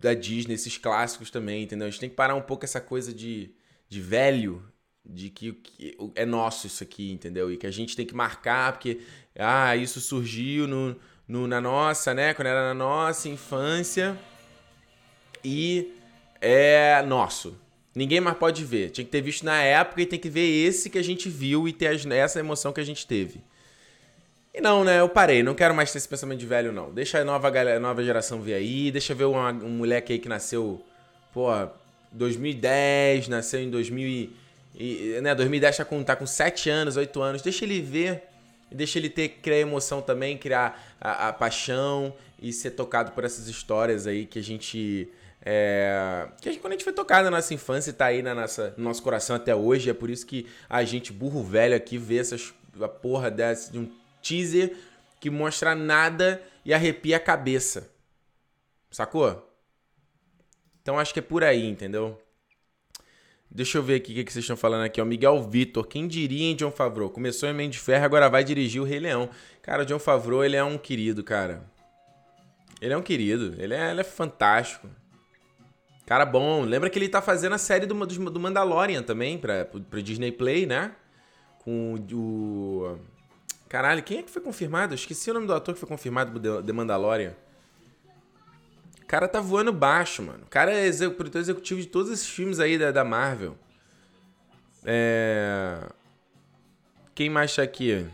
da 0.00 0.14
Disney, 0.14 0.54
esses 0.54 0.78
clássicos 0.78 1.30
também, 1.30 1.62
entendeu? 1.62 1.86
A 1.86 1.90
gente 1.90 2.00
tem 2.00 2.08
que 2.08 2.16
parar 2.16 2.34
um 2.34 2.40
pouco 2.40 2.64
essa 2.64 2.80
coisa 2.80 3.12
de, 3.12 3.54
de 3.88 4.00
velho, 4.00 4.64
de 5.04 5.28
que, 5.28 5.52
que 5.52 5.96
é 6.14 6.24
nosso 6.24 6.66
isso 6.66 6.82
aqui, 6.82 7.12
entendeu? 7.12 7.52
E 7.52 7.58
que 7.58 7.66
a 7.66 7.70
gente 7.70 7.94
tem 7.94 8.06
que 8.06 8.14
marcar, 8.14 8.72
porque, 8.72 9.00
ah, 9.38 9.76
isso 9.76 10.00
surgiu 10.00 10.66
no, 10.66 10.96
no, 11.28 11.46
na 11.46 11.60
nossa, 11.60 12.14
né? 12.14 12.32
Quando 12.32 12.48
era 12.48 12.68
na 12.68 12.74
nossa 12.74 13.28
infância. 13.28 14.18
E 15.44 15.92
é 16.40 17.02
nosso. 17.02 17.60
Ninguém 17.94 18.20
mais 18.20 18.36
pode 18.36 18.64
ver. 18.64 18.90
Tinha 18.90 19.04
que 19.04 19.10
ter 19.10 19.20
visto 19.20 19.44
na 19.44 19.62
época 19.62 20.02
e 20.02 20.06
tem 20.06 20.18
que 20.18 20.28
ver 20.28 20.46
esse 20.66 20.90
que 20.90 20.98
a 20.98 21.02
gente 21.02 21.28
viu 21.28 21.68
e 21.68 21.72
ter 21.72 21.94
essa 22.12 22.40
emoção 22.40 22.72
que 22.72 22.80
a 22.80 22.84
gente 22.84 23.06
teve. 23.06 23.40
E 24.52 24.60
não, 24.60 24.84
né? 24.84 25.00
Eu 25.00 25.08
parei. 25.08 25.42
Não 25.42 25.54
quero 25.54 25.74
mais 25.74 25.92
ter 25.92 25.98
esse 25.98 26.08
pensamento 26.08 26.40
de 26.40 26.46
velho, 26.46 26.72
não. 26.72 26.92
Deixa 26.92 27.18
a 27.18 27.24
nova, 27.24 27.48
galera, 27.50 27.78
nova 27.78 28.02
geração 28.02 28.40
vir 28.40 28.54
aí. 28.54 28.90
Deixa 28.90 29.14
ver 29.14 29.24
uma, 29.24 29.50
um 29.50 29.70
moleque 29.70 30.12
aí 30.12 30.18
que 30.18 30.28
nasceu, 30.28 30.84
pô, 31.32 31.48
2010, 32.12 33.28
nasceu 33.28 33.60
em 33.60 33.70
2000 33.70 34.30
e, 34.76 35.20
né, 35.22 35.34
2010 35.34 35.76
tá 35.76 35.84
com, 35.84 36.02
tá 36.02 36.16
com 36.16 36.26
7 36.26 36.68
anos, 36.68 36.96
8 36.96 37.22
anos. 37.22 37.42
Deixa 37.42 37.64
ele 37.64 37.80
ver. 37.80 38.24
Deixa 38.70 38.98
ele 38.98 39.08
ter, 39.08 39.28
criar 39.28 39.58
emoção 39.58 40.02
também, 40.02 40.36
criar 40.36 40.96
a, 41.00 41.28
a 41.28 41.32
paixão 41.32 42.12
e 42.42 42.52
ser 42.52 42.72
tocado 42.72 43.12
por 43.12 43.24
essas 43.24 43.46
histórias 43.46 44.06
aí 44.06 44.26
que 44.26 44.38
a 44.38 44.42
gente. 44.42 45.08
É, 45.46 46.26
que 46.40 46.56
quando 46.56 46.72
a 46.72 46.76
gente 46.76 46.84
foi 46.84 46.92
tocado 46.92 47.24
na 47.24 47.36
nossa 47.36 47.52
infância, 47.52 47.92
tá 47.92 48.06
aí 48.06 48.22
na 48.22 48.34
nossa, 48.34 48.72
no 48.78 48.84
nosso 48.84 49.02
coração 49.02 49.36
até 49.36 49.54
hoje. 49.54 49.90
É 49.90 49.94
por 49.94 50.08
isso 50.08 50.26
que 50.26 50.46
a 50.68 50.82
gente, 50.84 51.12
burro 51.12 51.42
velho 51.42 51.76
aqui, 51.76 51.98
vê 51.98 52.18
essas 52.18 52.54
a 52.80 52.88
porra 52.88 53.30
dessa, 53.30 53.70
de 53.70 53.78
um 53.78 53.88
teaser 54.22 54.74
que 55.20 55.30
mostra 55.30 55.74
nada 55.74 56.42
e 56.64 56.72
arrepia 56.72 57.18
a 57.18 57.20
cabeça. 57.20 57.90
Sacou? 58.90 59.50
Então 60.80 60.98
acho 60.98 61.12
que 61.12 61.20
é 61.20 61.22
por 61.22 61.44
aí, 61.44 61.66
entendeu? 61.66 62.20
Deixa 63.50 63.78
eu 63.78 63.82
ver 63.82 63.96
aqui 63.96 64.12
o 64.12 64.14
que, 64.16 64.24
que 64.24 64.32
vocês 64.32 64.42
estão 64.42 64.56
falando 64.56 64.84
aqui. 64.84 65.00
O 65.00 65.06
Miguel 65.06 65.42
Vitor, 65.48 65.86
quem 65.86 66.08
diria 66.08 66.50
em 66.50 66.56
John 66.56 66.72
Favreau? 66.72 67.08
Começou 67.08 67.48
em 67.48 67.52
Mente 67.52 67.74
de 67.74 67.78
Ferro, 67.78 68.04
agora 68.04 68.28
vai 68.28 68.42
dirigir 68.42 68.82
o 68.82 68.84
Rei 68.84 68.98
Leão. 68.98 69.30
Cara, 69.62 69.82
o 69.82 69.86
John 69.86 69.98
Favreau, 69.98 70.44
ele 70.44 70.56
é 70.56 70.64
um 70.64 70.76
querido, 70.76 71.22
cara. 71.22 71.62
Ele 72.80 72.92
é 72.92 72.96
um 72.96 73.02
querido. 73.02 73.54
Ele 73.58 73.74
é, 73.74 73.90
ele 73.90 74.00
é 74.00 74.04
fantástico. 74.04 74.88
Cara 76.06 76.26
bom. 76.26 76.62
Lembra 76.62 76.90
que 76.90 76.98
ele 76.98 77.08
tá 77.08 77.22
fazendo 77.22 77.54
a 77.54 77.58
série 77.58 77.86
do, 77.86 77.94
do, 77.94 78.40
Mandalorian 78.40 79.02
também, 79.02 79.38
pra, 79.38 79.64
pro 79.64 80.02
Disney 80.02 80.32
Play, 80.32 80.66
né? 80.66 80.92
Com 81.60 81.94
o... 82.12 82.98
Caralho, 83.68 84.02
quem 84.02 84.18
é 84.18 84.22
que 84.22 84.30
foi 84.30 84.42
confirmado? 84.42 84.94
Esqueci 84.94 85.30
o 85.30 85.34
nome 85.34 85.46
do 85.46 85.54
ator 85.54 85.74
que 85.74 85.80
foi 85.80 85.88
confirmado 85.88 86.38
do 86.38 86.62
The 86.62 86.72
Mandalorian. 86.72 87.34
O 89.02 89.06
cara 89.06 89.26
tá 89.26 89.40
voando 89.40 89.72
baixo, 89.72 90.22
mano. 90.22 90.44
O 90.44 90.48
cara 90.48 90.72
é 90.72 90.90
produtor 91.10 91.40
executivo 91.40 91.80
de 91.80 91.86
todos 91.86 92.10
esses 92.10 92.28
filmes 92.28 92.60
aí 92.60 92.78
da, 92.78 92.90
da 92.90 93.04
Marvel. 93.04 93.56
É... 94.84 95.78
Quem 97.14 97.30
mais 97.30 97.54
tá 97.54 97.62
aqui? 97.62 98.06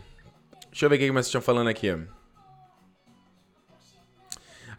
Deixa 0.69 0.85
eu 0.85 0.89
ver 0.89 0.95
o 0.95 0.99
que 0.99 1.11
mais 1.11 1.25
estão 1.25 1.41
falando 1.41 1.67
aqui. 1.67 1.87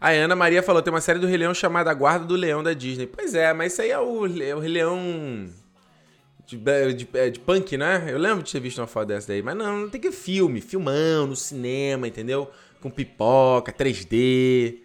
A 0.03 0.09
Ana 0.09 0.35
Maria 0.35 0.61
falou, 0.61 0.81
tem 0.81 0.91
uma 0.91 0.99
série 0.99 1.17
do 1.17 1.25
Rei 1.25 1.37
Leão 1.37 1.53
chamada 1.53 1.93
Guarda 1.93 2.25
do 2.25 2.35
Leão 2.35 2.61
da 2.61 2.73
Disney. 2.73 3.07
Pois 3.07 3.33
é, 3.33 3.53
mas 3.53 3.71
isso 3.71 3.81
aí 3.81 3.89
é 3.89 3.97
o, 3.97 4.25
é 4.25 4.53
o 4.53 4.59
Rei 4.59 4.69
Leão 4.69 5.49
de, 6.45 6.57
de, 6.57 7.07
é, 7.13 7.29
de, 7.29 7.39
punk, 7.39 7.77
né? 7.77 8.03
Eu 8.09 8.17
lembro 8.17 8.43
de 8.43 8.51
ter 8.51 8.59
visto 8.59 8.79
uma 8.79 8.85
foto 8.85 9.07
dessa 9.07 9.29
daí. 9.29 9.41
Mas 9.41 9.55
não, 9.55 9.83
não 9.83 9.89
tem 9.89 10.01
que 10.01 10.11
filme, 10.11 10.59
filmão, 10.59 11.25
no 11.25 11.37
cinema, 11.37 12.05
entendeu? 12.05 12.51
Com 12.81 12.89
pipoca, 12.89 13.71
3D. 13.71 14.79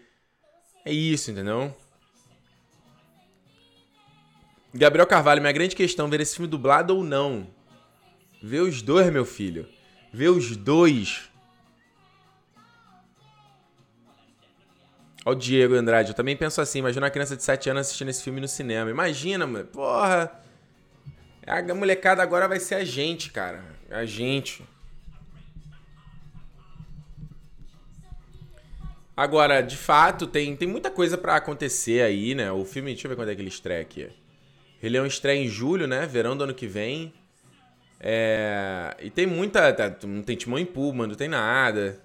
É 0.85 0.93
isso, 0.93 1.33
entendeu? 1.33 1.75
Gabriel 4.73 5.07
Carvalho, 5.09 5.41
minha 5.41 5.53
grande 5.53 5.75
questão, 5.75 6.09
ver 6.09 6.21
esse 6.21 6.37
filme 6.37 6.49
dublado 6.49 6.95
ou 6.95 7.03
não? 7.03 7.45
Ver 8.41 8.61
os 8.61 8.83
dois, 8.83 9.13
meu 9.13 9.25
filho. 9.25 9.67
Ver 10.13 10.29
os 10.29 10.57
dois. 10.57 11.28
Ó 15.29 15.33
o 15.33 15.35
Diego 15.35 15.75
Andrade, 15.75 16.11
eu 16.11 16.15
também 16.15 16.35
penso 16.35 16.59
assim, 16.59 16.79
imagina 16.79 17.05
uma 17.05 17.11
criança 17.11 17.37
de 17.37 17.43
7 17.43 17.69
anos 17.69 17.83
assistindo 17.83 18.09
esse 18.09 18.23
filme 18.23 18.41
no 18.41 18.49
cinema. 18.49 18.91
Imagina, 18.91 19.47
mano, 19.47 19.67
porra. 19.67 20.33
A 21.47 21.75
molecada 21.75 22.23
agora 22.23 22.49
vai 22.49 22.59
ser 22.59 22.77
a 22.77 22.85
gente, 22.85 23.31
cara. 23.31 23.63
A 23.91 24.07
gente. 24.07 24.65
Agora, 29.15 29.61
de 29.61 29.77
fato, 29.77 30.27
tem, 30.27 30.57
tem 30.57 30.67
muita 30.67 30.91
coisa 30.91 31.19
para 31.19 31.37
acontecer 31.37 32.01
aí, 32.01 32.35
né? 32.35 32.51
O 32.51 32.65
filme, 32.65 32.93
deixa 32.93 33.07
eu 33.07 33.11
ver 33.11 33.17
quando 33.17 33.31
é 33.31 33.35
que 33.35 33.43
ele 33.43 33.49
estreia 33.49 33.83
aqui. 33.83 34.09
Ele 34.83 34.97
é 34.97 35.03
um 35.03 35.07
estreia 35.07 35.39
em 35.39 35.49
julho, 35.49 35.87
né? 35.87 36.07
Verão 36.07 36.37
do 36.37 36.45
ano 36.45 36.55
que 36.55 36.67
vem. 36.67 37.13
É... 38.01 38.97
E 39.03 39.11
tem 39.11 39.27
muita. 39.27 39.73
Tá, 39.75 39.95
não 40.07 40.23
tem 40.23 40.37
Timão 40.37 40.59
em 40.59 40.65
Puma, 40.65 41.07
não 41.07 41.15
tem 41.15 41.29
nada. 41.29 42.01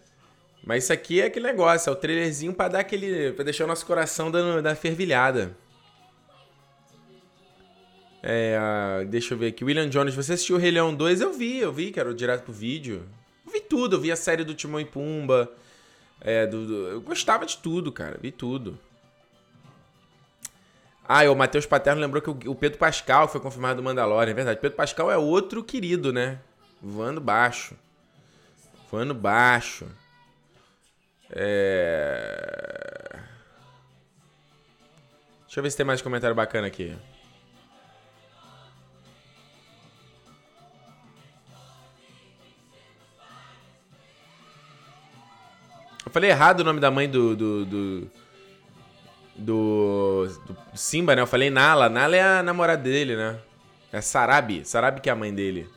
Mas 0.66 0.86
isso 0.86 0.94
aqui 0.94 1.22
é 1.22 1.26
aquele 1.26 1.46
negócio, 1.46 1.90
é 1.90 1.94
o 1.94 1.96
trailerzinho 1.96 2.54
pra 2.54 2.70
dar 2.70 2.80
aquele. 2.80 3.34
pra 3.34 3.44
deixar 3.44 3.66
o 3.66 3.68
nosso 3.68 3.86
coração 3.86 4.32
dando, 4.32 4.62
da 4.62 4.76
fervilhada. 4.76 5.56
É, 8.22 9.06
deixa 9.10 9.34
eu 9.34 9.38
ver 9.38 9.48
aqui. 9.48 9.66
William 9.66 9.90
Jones, 9.90 10.16
você 10.16 10.34
assistiu 10.34 10.56
o 10.56 10.60
Rei 10.60 10.72
Leão 10.72 10.96
2? 10.96 11.20
Eu 11.20 11.34
vi, 11.34 11.58
eu 11.58 11.74
vi, 11.74 11.92
que 11.92 12.00
era 12.00 12.14
direto 12.14 12.44
pro 12.44 12.54
vídeo. 12.54 13.04
Eu 13.46 13.52
vi 13.52 13.60
tudo, 13.60 13.98
eu 13.98 14.00
vi 14.00 14.10
a 14.10 14.16
série 14.16 14.46
do 14.46 14.56
Timão 14.56 14.80
e 14.80 14.86
Pumba. 14.86 15.52
É, 16.22 16.48
do, 16.48 16.66
do, 16.66 16.88
eu 16.88 17.02
gostava 17.02 17.46
de 17.46 17.58
tudo, 17.58 17.92
cara. 17.92 18.18
Vi 18.22 18.32
tudo. 18.32 18.80
Ah, 21.06 21.26
e 21.26 21.28
o 21.28 21.36
Matheus 21.36 21.66
Paterno 21.66 22.00
lembrou 22.00 22.22
que 22.22 22.30
o, 22.30 22.52
o 22.52 22.56
Pedro 22.56 22.80
Pascal 22.80 23.28
foi 23.28 23.42
confirmado 23.42 23.82
do 23.82 23.84
Mandalorian. 23.84 24.32
É 24.32 24.34
verdade. 24.34 24.62
Pedro 24.62 24.78
Pascal 24.78 25.12
é 25.12 25.18
outro 25.18 25.62
querido, 25.62 26.14
né? 26.14 26.40
Voando 26.82 27.20
baixo. 27.20 27.76
Voando 28.90 29.14
baixo. 29.14 29.86
É... 31.36 33.20
Deixa 35.46 35.60
eu 35.60 35.64
ver 35.64 35.72
se 35.72 35.78
tem 35.78 35.86
mais 35.86 36.02
comentário 36.02 36.36
bacana 36.36 36.68
aqui. 36.68 36.96
falei 46.14 46.30
errado 46.30 46.60
o 46.60 46.64
nome 46.64 46.80
da 46.80 46.92
mãe 46.92 47.10
do. 47.10 47.36
do, 47.36 47.66
do, 47.66 48.12
do, 49.36 50.28
do 50.46 50.56
Simba, 50.76 51.16
né? 51.16 51.24
Eu 51.24 51.28
falei 51.28 51.50
Nala. 51.50 51.90
Nala 51.90 52.16
é 52.16 52.22
a 52.22 52.44
namorada 52.44 52.84
dele, 52.84 53.16
né? 53.16 53.40
É 53.92 54.00
Sarabi. 54.00 54.64
Sarabi 54.64 55.02
que 55.02 55.10
é 55.10 55.12
a 55.12 55.16
mãe 55.16 55.34
dele. 55.34 55.68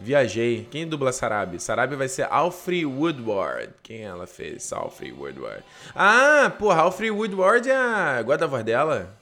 Viajei. 0.00 0.66
Quem 0.70 0.86
dubla 0.86 1.12
Sarabi? 1.12 1.60
Sarabi 1.60 1.94
vai 1.94 2.08
ser 2.08 2.26
Alfred 2.30 2.84
Woodward. 2.84 3.72
Quem 3.82 4.02
ela 4.02 4.26
fez? 4.26 4.72
Alfred 4.72 5.12
Woodward. 5.12 5.64
Ah, 5.94 6.50
porra, 6.58 6.82
Alfred 6.82 7.10
Woodward 7.10 7.68
é 7.68 7.76
a. 7.76 8.22
Gosta 8.22 8.38
da 8.38 8.46
voz 8.46 8.64
dela? 8.64 9.16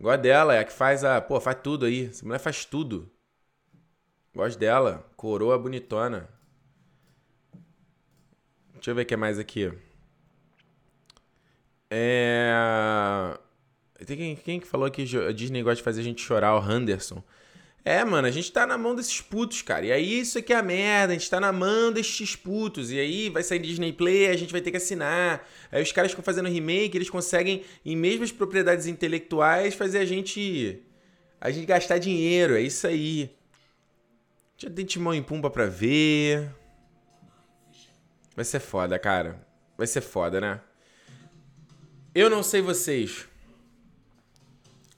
Gosto 0.00 0.22
dela, 0.22 0.54
é 0.54 0.60
a 0.60 0.64
que 0.64 0.72
faz 0.72 1.04
a. 1.04 1.20
Pô, 1.20 1.40
faz 1.40 1.58
tudo 1.62 1.86
aí. 1.86 2.06
Essa 2.06 2.24
mulher 2.24 2.38
faz 2.38 2.64
tudo. 2.64 3.10
Gosto 4.34 4.58
dela. 4.58 5.06
Coroa 5.16 5.58
bonitona. 5.58 6.28
Deixa 8.74 8.90
eu 8.90 8.94
ver 8.94 9.02
o 9.02 9.06
que 9.06 9.14
é 9.14 9.16
mais 9.16 9.38
aqui. 9.38 9.72
É. 11.90 13.38
Tem 14.06 14.16
quem, 14.16 14.36
quem 14.36 14.60
que 14.60 14.66
falou 14.66 14.90
que 14.90 15.02
a 15.16 15.32
Disney 15.32 15.62
gosta 15.62 15.76
de 15.76 15.82
fazer 15.82 16.00
a 16.00 16.04
gente 16.04 16.22
chorar? 16.22 16.56
O 16.56 16.72
Henderson. 16.72 17.22
É, 17.84 18.04
mano, 18.04 18.28
a 18.28 18.30
gente 18.30 18.52
tá 18.52 18.66
na 18.66 18.76
mão 18.76 18.94
desses 18.94 19.20
putos, 19.20 19.62
cara. 19.62 19.86
E 19.86 19.92
aí 19.92 20.20
isso 20.20 20.38
aqui 20.38 20.52
é 20.52 20.56
a 20.56 20.62
merda, 20.62 21.12
a 21.12 21.16
gente 21.16 21.30
tá 21.30 21.40
na 21.40 21.50
mão 21.50 21.90
desses 21.90 22.36
putos. 22.36 22.90
E 22.90 22.98
aí 22.98 23.30
vai 23.30 23.42
sair 23.42 23.58
Disney 23.58 23.92
Play, 23.92 24.28
a 24.28 24.36
gente 24.36 24.52
vai 24.52 24.60
ter 24.60 24.70
que 24.70 24.76
assinar. 24.76 25.48
Aí 25.72 25.82
os 25.82 25.90
caras 25.90 26.10
ficam 26.10 26.22
fazendo 26.22 26.48
remake, 26.48 26.96
eles 26.96 27.08
conseguem, 27.08 27.64
em 27.84 27.96
mesmas 27.96 28.30
propriedades 28.30 28.86
intelectuais, 28.86 29.74
fazer 29.74 29.98
a 29.98 30.04
gente. 30.04 30.82
A 31.40 31.50
gente 31.50 31.64
gastar 31.64 31.98
dinheiro. 31.98 32.54
É 32.54 32.60
isso 32.60 32.86
aí. 32.86 33.34
Já 34.58 34.68
tem 34.68 34.84
Timão 34.84 35.14
em 35.14 35.22
Pumba 35.22 35.48
pra 35.48 35.64
ver. 35.64 36.50
Vai 38.36 38.44
ser 38.44 38.60
foda, 38.60 38.98
cara. 38.98 39.40
Vai 39.76 39.86
ser 39.86 40.02
foda, 40.02 40.38
né? 40.38 40.60
Eu 42.14 42.28
não 42.28 42.42
sei 42.42 42.60
vocês. 42.60 43.29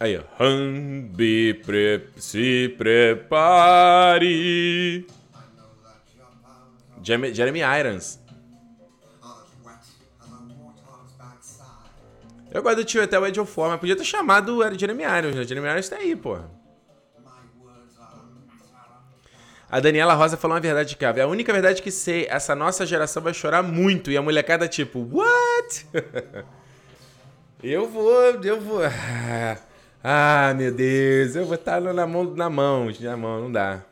Aí, 0.03 0.19
ó. 0.19 0.23
Hambi, 0.43 1.55
pre 1.55 2.09
se 2.17 2.75
prepare. 2.77 4.27
Jeremy, 7.01 7.33
Jeremy 7.33 7.61
Irons. 7.61 8.19
Eu 12.51 12.61
gosto 12.65 12.79
do 12.79 12.85
tio 12.85 13.01
até 13.01 13.17
o 13.17 13.25
Age 13.25 13.39
of 13.39 13.53
War, 13.57 13.71
mas 13.71 13.79
podia 13.79 13.95
ter 13.95 14.03
chamado 14.03 14.59
o 14.59 14.77
Jeremy 14.77 15.05
Irons, 15.05 15.37
né? 15.37 15.45
Jeremy 15.45 15.69
Irons 15.69 15.89
tá 15.89 15.95
aí, 15.95 16.17
porra. 16.17 16.51
A 19.71 19.79
Daniela 19.79 20.15
Rosa 20.15 20.37
falou 20.37 20.57
uma 20.57 20.61
verdade 20.61 20.97
que 20.97 21.05
a 21.05 21.29
única 21.29 21.53
verdade 21.53 21.81
que 21.81 21.93
sei, 21.93 22.27
essa 22.29 22.57
nossa 22.57 22.85
geração 22.85 23.23
vai 23.23 23.33
chorar 23.33 23.63
muito 23.63 24.11
e 24.11 24.17
a 24.17 24.23
molecada 24.23 24.67
tipo, 24.67 25.09
what? 25.13 25.87
eu 27.63 27.89
vou, 27.89 28.21
eu 28.43 28.61
vou. 28.61 28.81
Ah, 30.05 30.53
meu 30.57 30.75
Deus, 30.75 31.37
eu 31.37 31.45
vou 31.45 31.55
estar 31.55 31.81
na 31.81 32.07
mão, 32.07 32.25
na 32.35 32.51
mão, 32.51 32.91
na 33.01 33.17
mão, 33.17 33.43
não 33.43 33.53
dá. 33.53 33.83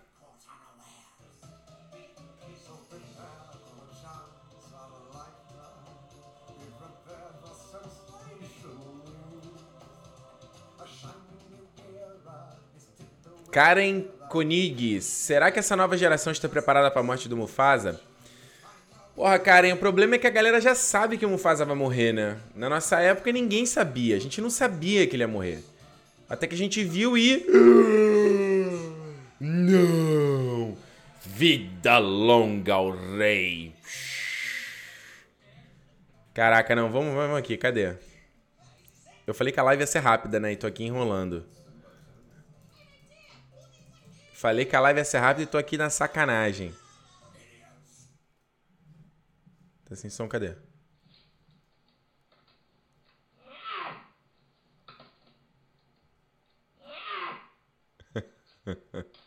Karen 13.52 14.02
Konig, 14.28 15.00
será 15.00 15.50
que 15.50 15.58
essa 15.60 15.76
nova 15.76 15.96
geração 15.96 16.32
está 16.32 16.48
preparada 16.48 16.90
para 16.90 17.00
a 17.00 17.04
morte 17.04 17.28
do 17.28 17.36
Mufasa? 17.36 18.00
Porra, 19.14 19.38
Karen, 19.38 19.74
o 19.74 19.76
problema 19.76 20.16
é 20.16 20.18
que 20.18 20.26
a 20.26 20.30
galera 20.30 20.60
já 20.60 20.74
sabe 20.74 21.18
que 21.18 21.26
o 21.26 21.28
Mufasa 21.28 21.64
vai 21.64 21.76
morrer, 21.76 22.12
né? 22.12 22.36
Na 22.54 22.68
nossa 22.68 22.98
época 23.00 23.30
ninguém 23.30 23.64
sabia, 23.64 24.16
a 24.16 24.20
gente 24.20 24.40
não 24.40 24.50
sabia 24.50 25.06
que 25.06 25.14
ele 25.14 25.22
ia 25.22 25.28
morrer. 25.28 25.62
Até 26.30 26.46
que 26.46 26.54
a 26.54 26.58
gente 26.58 26.84
viu 26.84 27.18
e. 27.18 27.44
Não! 29.40 30.78
Vida 31.22 31.98
longa 31.98 32.74
ao 32.74 32.92
rei! 33.16 33.74
Caraca, 36.32 36.76
não, 36.76 36.88
vamos, 36.88 37.12
vamos 37.14 37.36
aqui, 37.36 37.56
cadê? 37.56 37.96
Eu 39.26 39.34
falei 39.34 39.52
que 39.52 39.58
a 39.58 39.64
live 39.64 39.82
ia 39.82 39.86
ser 39.88 39.98
rápida, 39.98 40.38
né? 40.38 40.52
E 40.52 40.56
tô 40.56 40.68
aqui 40.68 40.84
enrolando. 40.84 41.44
Falei 44.32 44.64
que 44.64 44.76
a 44.76 44.80
live 44.80 45.00
ia 45.00 45.04
ser 45.04 45.18
rápida 45.18 45.42
e 45.42 45.46
tô 45.46 45.58
aqui 45.58 45.76
na 45.76 45.90
sacanagem. 45.90 46.72
Tá 49.84 49.96
sem 49.96 50.08
som, 50.08 50.28
cadê? 50.28 50.54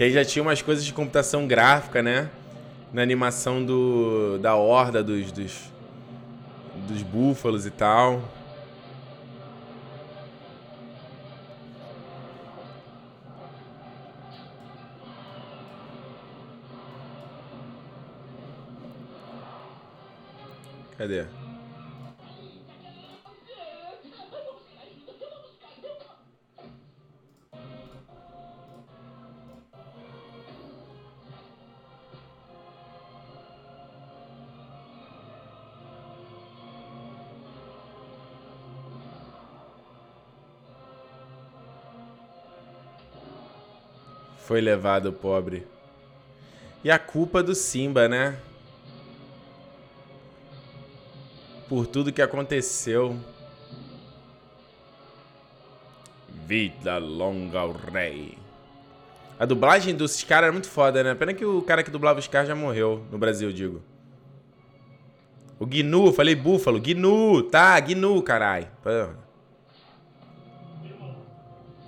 que 0.00 0.04
aí 0.04 0.12
já 0.12 0.24
tinha 0.24 0.42
umas 0.42 0.62
coisas 0.62 0.82
de 0.82 0.94
computação 0.94 1.46
gráfica, 1.46 2.02
né? 2.02 2.30
Na 2.92 3.02
animação 3.02 3.62
do, 3.62 4.38
da 4.38 4.56
horda 4.56 5.02
dos, 5.02 5.30
dos, 5.30 5.70
dos 6.88 7.02
búfalos 7.02 7.66
e 7.66 7.70
tal. 7.70 8.22
Cadê? 20.96 21.39
Foi 44.44 44.60
levado 44.60 45.12
pobre. 45.12 45.66
E 46.82 46.90
a 46.90 46.98
culpa 46.98 47.42
do 47.42 47.54
Simba, 47.54 48.08
né? 48.08 48.38
por 51.70 51.86
tudo 51.86 52.12
que 52.12 52.20
aconteceu. 52.20 53.16
Vida 56.44 56.98
longa 56.98 57.60
ao 57.60 57.70
rei. 57.70 58.36
A 59.38 59.46
dublagem 59.46 59.94
dos 59.94 60.24
caras 60.24 60.48
é 60.48 60.50
muito 60.50 60.68
foda, 60.68 61.04
né? 61.04 61.14
Pena 61.14 61.32
que 61.32 61.44
o 61.44 61.62
cara 61.62 61.84
que 61.84 61.90
dublava 61.90 62.18
os 62.18 62.26
caras 62.26 62.48
já 62.48 62.56
morreu 62.56 63.06
no 63.12 63.16
Brasil, 63.18 63.52
digo. 63.52 63.80
O 65.60 65.64
Gnu, 65.64 66.12
falei 66.12 66.34
búfalo. 66.34 66.80
Gnu, 66.80 67.44
tá, 67.44 67.78
Gnu, 67.78 68.20
carai. 68.20 68.68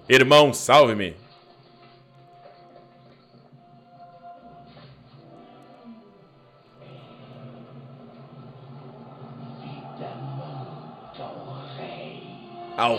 Irmão, 0.09 0.55
salve-me. 0.55 1.17
Ao 12.77 12.97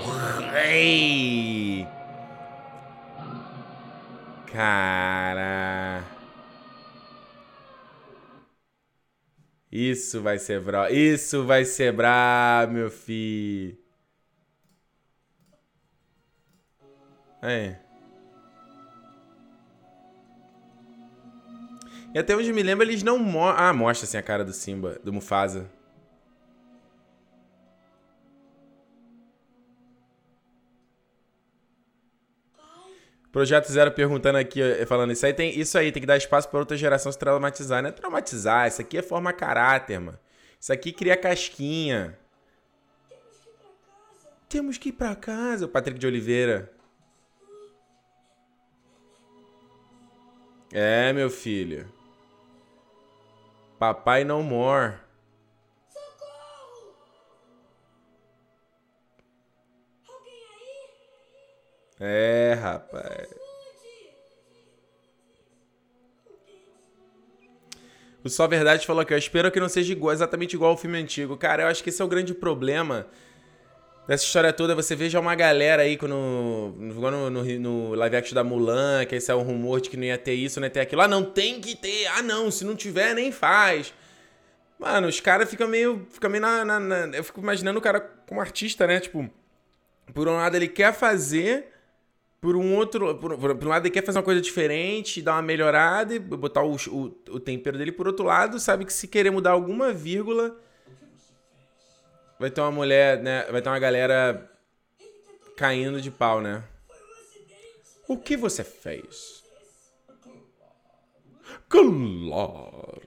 rei. 0.52 1.88
Cara. 4.52 6.04
Isso 9.72 10.22
vai 10.22 10.38
ser 10.38 10.62
bra. 10.62 10.92
Isso 10.92 11.46
vai 11.46 11.66
ser 11.66 11.92
brabo, 11.92 12.74
meu 12.74 12.92
filho. 12.92 13.78
É. 17.42 17.76
E 22.14 22.20
até 22.20 22.36
onde 22.36 22.54
me 22.54 22.62
lembro, 22.62 22.86
eles 22.86 23.02
não 23.02 23.18
mostram. 23.18 23.66
Ah, 23.66 23.74
mostra 23.74 24.06
assim 24.06 24.18
a 24.18 24.22
cara 24.22 24.46
do 24.46 24.54
Simba, 24.54 25.00
do 25.04 25.12
Mufasa. 25.12 25.68
Projeto 33.34 33.66
Zero 33.72 33.92
perguntando 33.92 34.38
aqui, 34.38 34.62
falando 34.86 35.12
isso 35.12 35.26
aí, 35.26 35.34
tem, 35.34 35.60
isso 35.60 35.76
aí, 35.76 35.92
tem 35.92 36.00
que 36.00 36.06
dar 36.06 36.18
espaço 36.18 36.48
para 36.48 36.60
outra 36.60 36.78
geração 36.78 37.12
se 37.12 37.18
traumatizar. 37.18 37.82
Não 37.82 37.90
é 37.90 37.92
traumatizar, 37.92 38.68
isso 38.68 38.80
aqui 38.80 38.96
é 38.96 39.02
formar 39.02 39.34
caráter, 39.34 40.00
mano. 40.00 40.20
Isso 40.62 40.72
aqui 40.72 40.94
cria 40.94 41.18
casquinha. 41.18 42.16
Temos 44.48 44.78
que 44.78 44.90
ir 44.90 44.92
pra 44.92 45.16
casa, 45.16 45.68
Patrick 45.68 46.00
de 46.00 46.06
Oliveira. 46.06 46.72
É, 50.72 51.12
meu 51.12 51.32
filho. 51.32 51.92
Papai 53.80 54.24
não 54.24 54.44
more. 54.44 54.94
É, 62.06 62.58
rapaz. 62.62 63.30
O 68.22 68.30
Só 68.30 68.46
Verdade 68.46 68.86
falou 68.86 69.02
aqui, 69.02 69.14
eu 69.14 69.18
espero 69.18 69.50
que 69.50 69.60
não 69.60 69.70
seja 69.70 69.94
igual, 69.94 70.12
exatamente 70.14 70.54
igual 70.54 70.72
ao 70.72 70.78
filme 70.78 70.98
antigo. 70.98 71.38
Cara, 71.38 71.64
eu 71.64 71.68
acho 71.68 71.82
que 71.82 71.90
esse 71.90 72.02
é 72.02 72.06
o 72.06 72.08
grande 72.10 72.34
problema 72.34 73.08
dessa 74.06 74.26
história 74.26 74.52
toda. 74.52 74.76
Você 74.76 74.98
veja 74.98 75.18
uma 75.18 75.34
galera 75.34 75.84
aí 75.84 75.98
no, 76.02 76.74
no, 76.74 77.30
no, 77.30 77.44
no 77.60 77.96
live 77.96 78.16
action 78.18 78.36
da 78.36 78.44
Mulan, 78.44 79.06
que 79.06 79.16
esse 79.16 79.32
é 79.32 79.36
um 79.36 79.42
rumor 79.42 79.80
de 79.80 79.90
que 79.90 79.96
não 79.96 80.04
ia 80.04 80.18
ter 80.18 80.34
isso, 80.34 80.60
não 80.60 80.68
ia 80.68 80.72
ter 80.72 80.82
aquilo. 80.82 81.02
Ah, 81.04 81.08
não, 81.08 81.24
tem 81.24 81.62
que 81.62 81.74
ter. 81.74 82.08
Ah, 82.08 82.22
não, 82.22 82.52
se 82.52 82.66
não 82.66 82.76
tiver, 82.76 83.16
nem 83.16 83.32
faz. 83.32 83.94
Mano, 84.78 85.08
os 85.08 85.22
caras 85.22 85.50
ficam 85.50 85.70
meio. 85.70 86.06
Fica 86.12 86.28
meio 86.28 86.42
na, 86.42 86.66
na, 86.66 86.80
na, 86.82 87.18
Eu 87.18 87.24
fico 87.24 87.40
imaginando 87.40 87.80
o 87.80 87.82
cara 87.82 88.02
como 88.28 88.42
artista, 88.42 88.86
né? 88.86 89.00
Tipo, 89.00 89.30
por 90.14 90.28
um 90.28 90.36
lado 90.36 90.56
ele 90.58 90.68
quer 90.68 90.94
fazer 90.94 91.73
por 92.44 92.58
um 92.58 92.76
outro. 92.76 93.16
Por, 93.16 93.38
por, 93.38 93.56
por, 93.56 93.66
um 93.66 93.70
lado, 93.70 93.86
ele 93.86 93.94
quer 93.94 94.04
fazer 94.04 94.18
uma 94.20 94.24
coisa 94.26 94.42
diferente, 94.42 95.22
dar 95.22 95.36
uma 95.36 95.42
melhorada 95.42 96.14
e 96.14 96.20
botar 96.20 96.62
o, 96.62 96.76
o, 96.76 97.06
o, 97.30 97.40
tempero 97.40 97.78
dele. 97.78 97.94
Por 97.94 98.06
outro 98.06 98.26
lado, 98.26 98.60
sabe 98.60 98.84
que 98.84 98.92
se 98.92 99.08
querer 99.08 99.32
mudar 99.32 99.52
alguma 99.52 99.94
vírgula, 99.94 100.54
vai 102.38 102.52
ter 102.52 102.60
uma 102.60 102.70
mulher, 102.70 103.24
né? 103.24 103.46
Vai 103.50 103.62
ter 103.62 103.70
uma 103.70 103.80
galera 103.80 104.52
caindo 105.56 106.02
de 106.02 106.12
pau, 106.12 106.42
né? 106.42 106.66
O 108.10 108.18
que 108.18 108.36
você 108.36 108.62
fez? 108.62 109.42
Claro. 111.70 113.02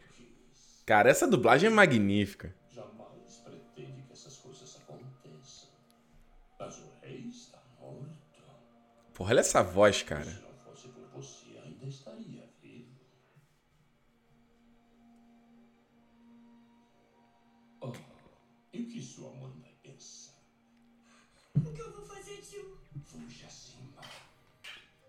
Cara, 0.86 1.10
essa 1.10 1.26
dublagem 1.26 1.66
é 1.66 1.72
magnífica. 1.72 2.54
Porra, 9.16 9.30
olha 9.30 9.40
essa 9.40 9.62
voz, 9.62 10.02
cara. 10.02 10.30
Oh, 17.80 17.92
e 18.74 18.82
o 18.82 18.86
que 18.86 19.00
sua 19.00 19.30
mãe 19.30 19.58
vai 19.62 19.72
pensar? 19.82 20.34
O 21.54 21.72
que 21.72 21.80
eu 21.80 21.92
vou 21.92 22.04
fazer, 22.04 22.36
tio? 22.42 22.78
Fuja, 23.06 23.48
Simba. 23.48 24.02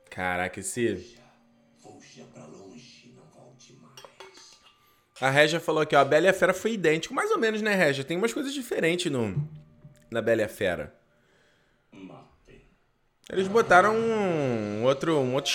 Caraca, 0.10 0.62
esse... 0.62 1.20
Fuja 1.78 2.24
pra 2.34 2.46
longe, 2.46 3.14
não 3.14 3.26
volte 3.26 3.74
mais. 3.74 4.58
A 5.20 5.30
Regia 5.30 5.60
falou 5.60 5.82
aqui, 5.82 5.98
ó, 5.98 6.00
a 6.00 6.06
Bela 6.06 6.28
e 6.28 6.30
a 6.30 6.34
Fera 6.34 6.54
foi 6.54 6.76
idêntico. 6.76 7.14
Mais 7.14 7.30
ou 7.30 7.38
menos, 7.38 7.62
né, 7.62 7.76
Regia? 7.76 8.06
Tem 8.06 8.16
umas 8.16 8.32
coisas 8.32 8.54
diferentes 8.54 9.12
no... 9.12 9.36
na 10.10 10.22
Bela 10.22 10.44
e 10.44 10.46
a 10.46 10.50
Fera. 10.50 10.98
Eles 13.30 13.48
botaram 13.48 13.96
um 13.96 14.84
outro. 14.84 15.18
Um 15.20 15.34
outro 15.34 15.54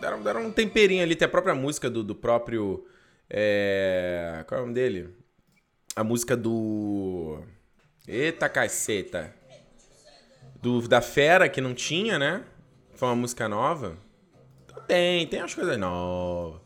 deram, 0.00 0.22
deram 0.22 0.46
um 0.46 0.52
temperinho 0.52 1.02
ali. 1.02 1.16
Tem 1.16 1.26
a 1.26 1.30
própria 1.30 1.54
música 1.54 1.90
do, 1.90 2.02
do 2.04 2.14
próprio. 2.14 2.86
É, 3.28 4.44
qual 4.46 4.58
é 4.58 4.62
o 4.62 4.66
nome 4.66 4.74
dele? 4.74 5.14
A 5.96 6.04
música 6.04 6.36
do. 6.36 7.40
Eita 8.06 8.48
caceta. 8.48 9.34
Do, 10.62 10.86
da 10.88 11.00
Fera, 11.00 11.48
que 11.48 11.60
não 11.60 11.74
tinha, 11.74 12.18
né? 12.18 12.44
Foi 12.94 13.08
uma 13.08 13.16
música 13.16 13.48
nova. 13.48 13.96
Tem, 14.86 15.26
tem 15.26 15.40
umas 15.40 15.54
coisas 15.54 15.78
novas. 15.78 16.60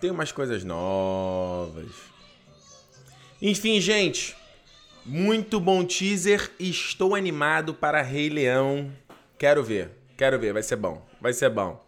Tem 0.00 0.10
umas 0.10 0.32
coisas 0.32 0.64
novas. 0.64 1.90
Enfim, 3.40 3.80
gente. 3.80 4.36
Muito 5.04 5.58
bom 5.58 5.84
teaser. 5.84 6.50
Estou 6.58 7.14
animado 7.14 7.72
para 7.74 8.02
Rei 8.02 8.28
Leão. 8.28 8.92
Quero 9.38 9.62
ver, 9.62 9.90
quero 10.16 10.38
ver, 10.38 10.52
vai 10.52 10.62
ser 10.62 10.76
bom, 10.76 11.06
vai 11.20 11.32
ser 11.32 11.48
bom. 11.48 11.87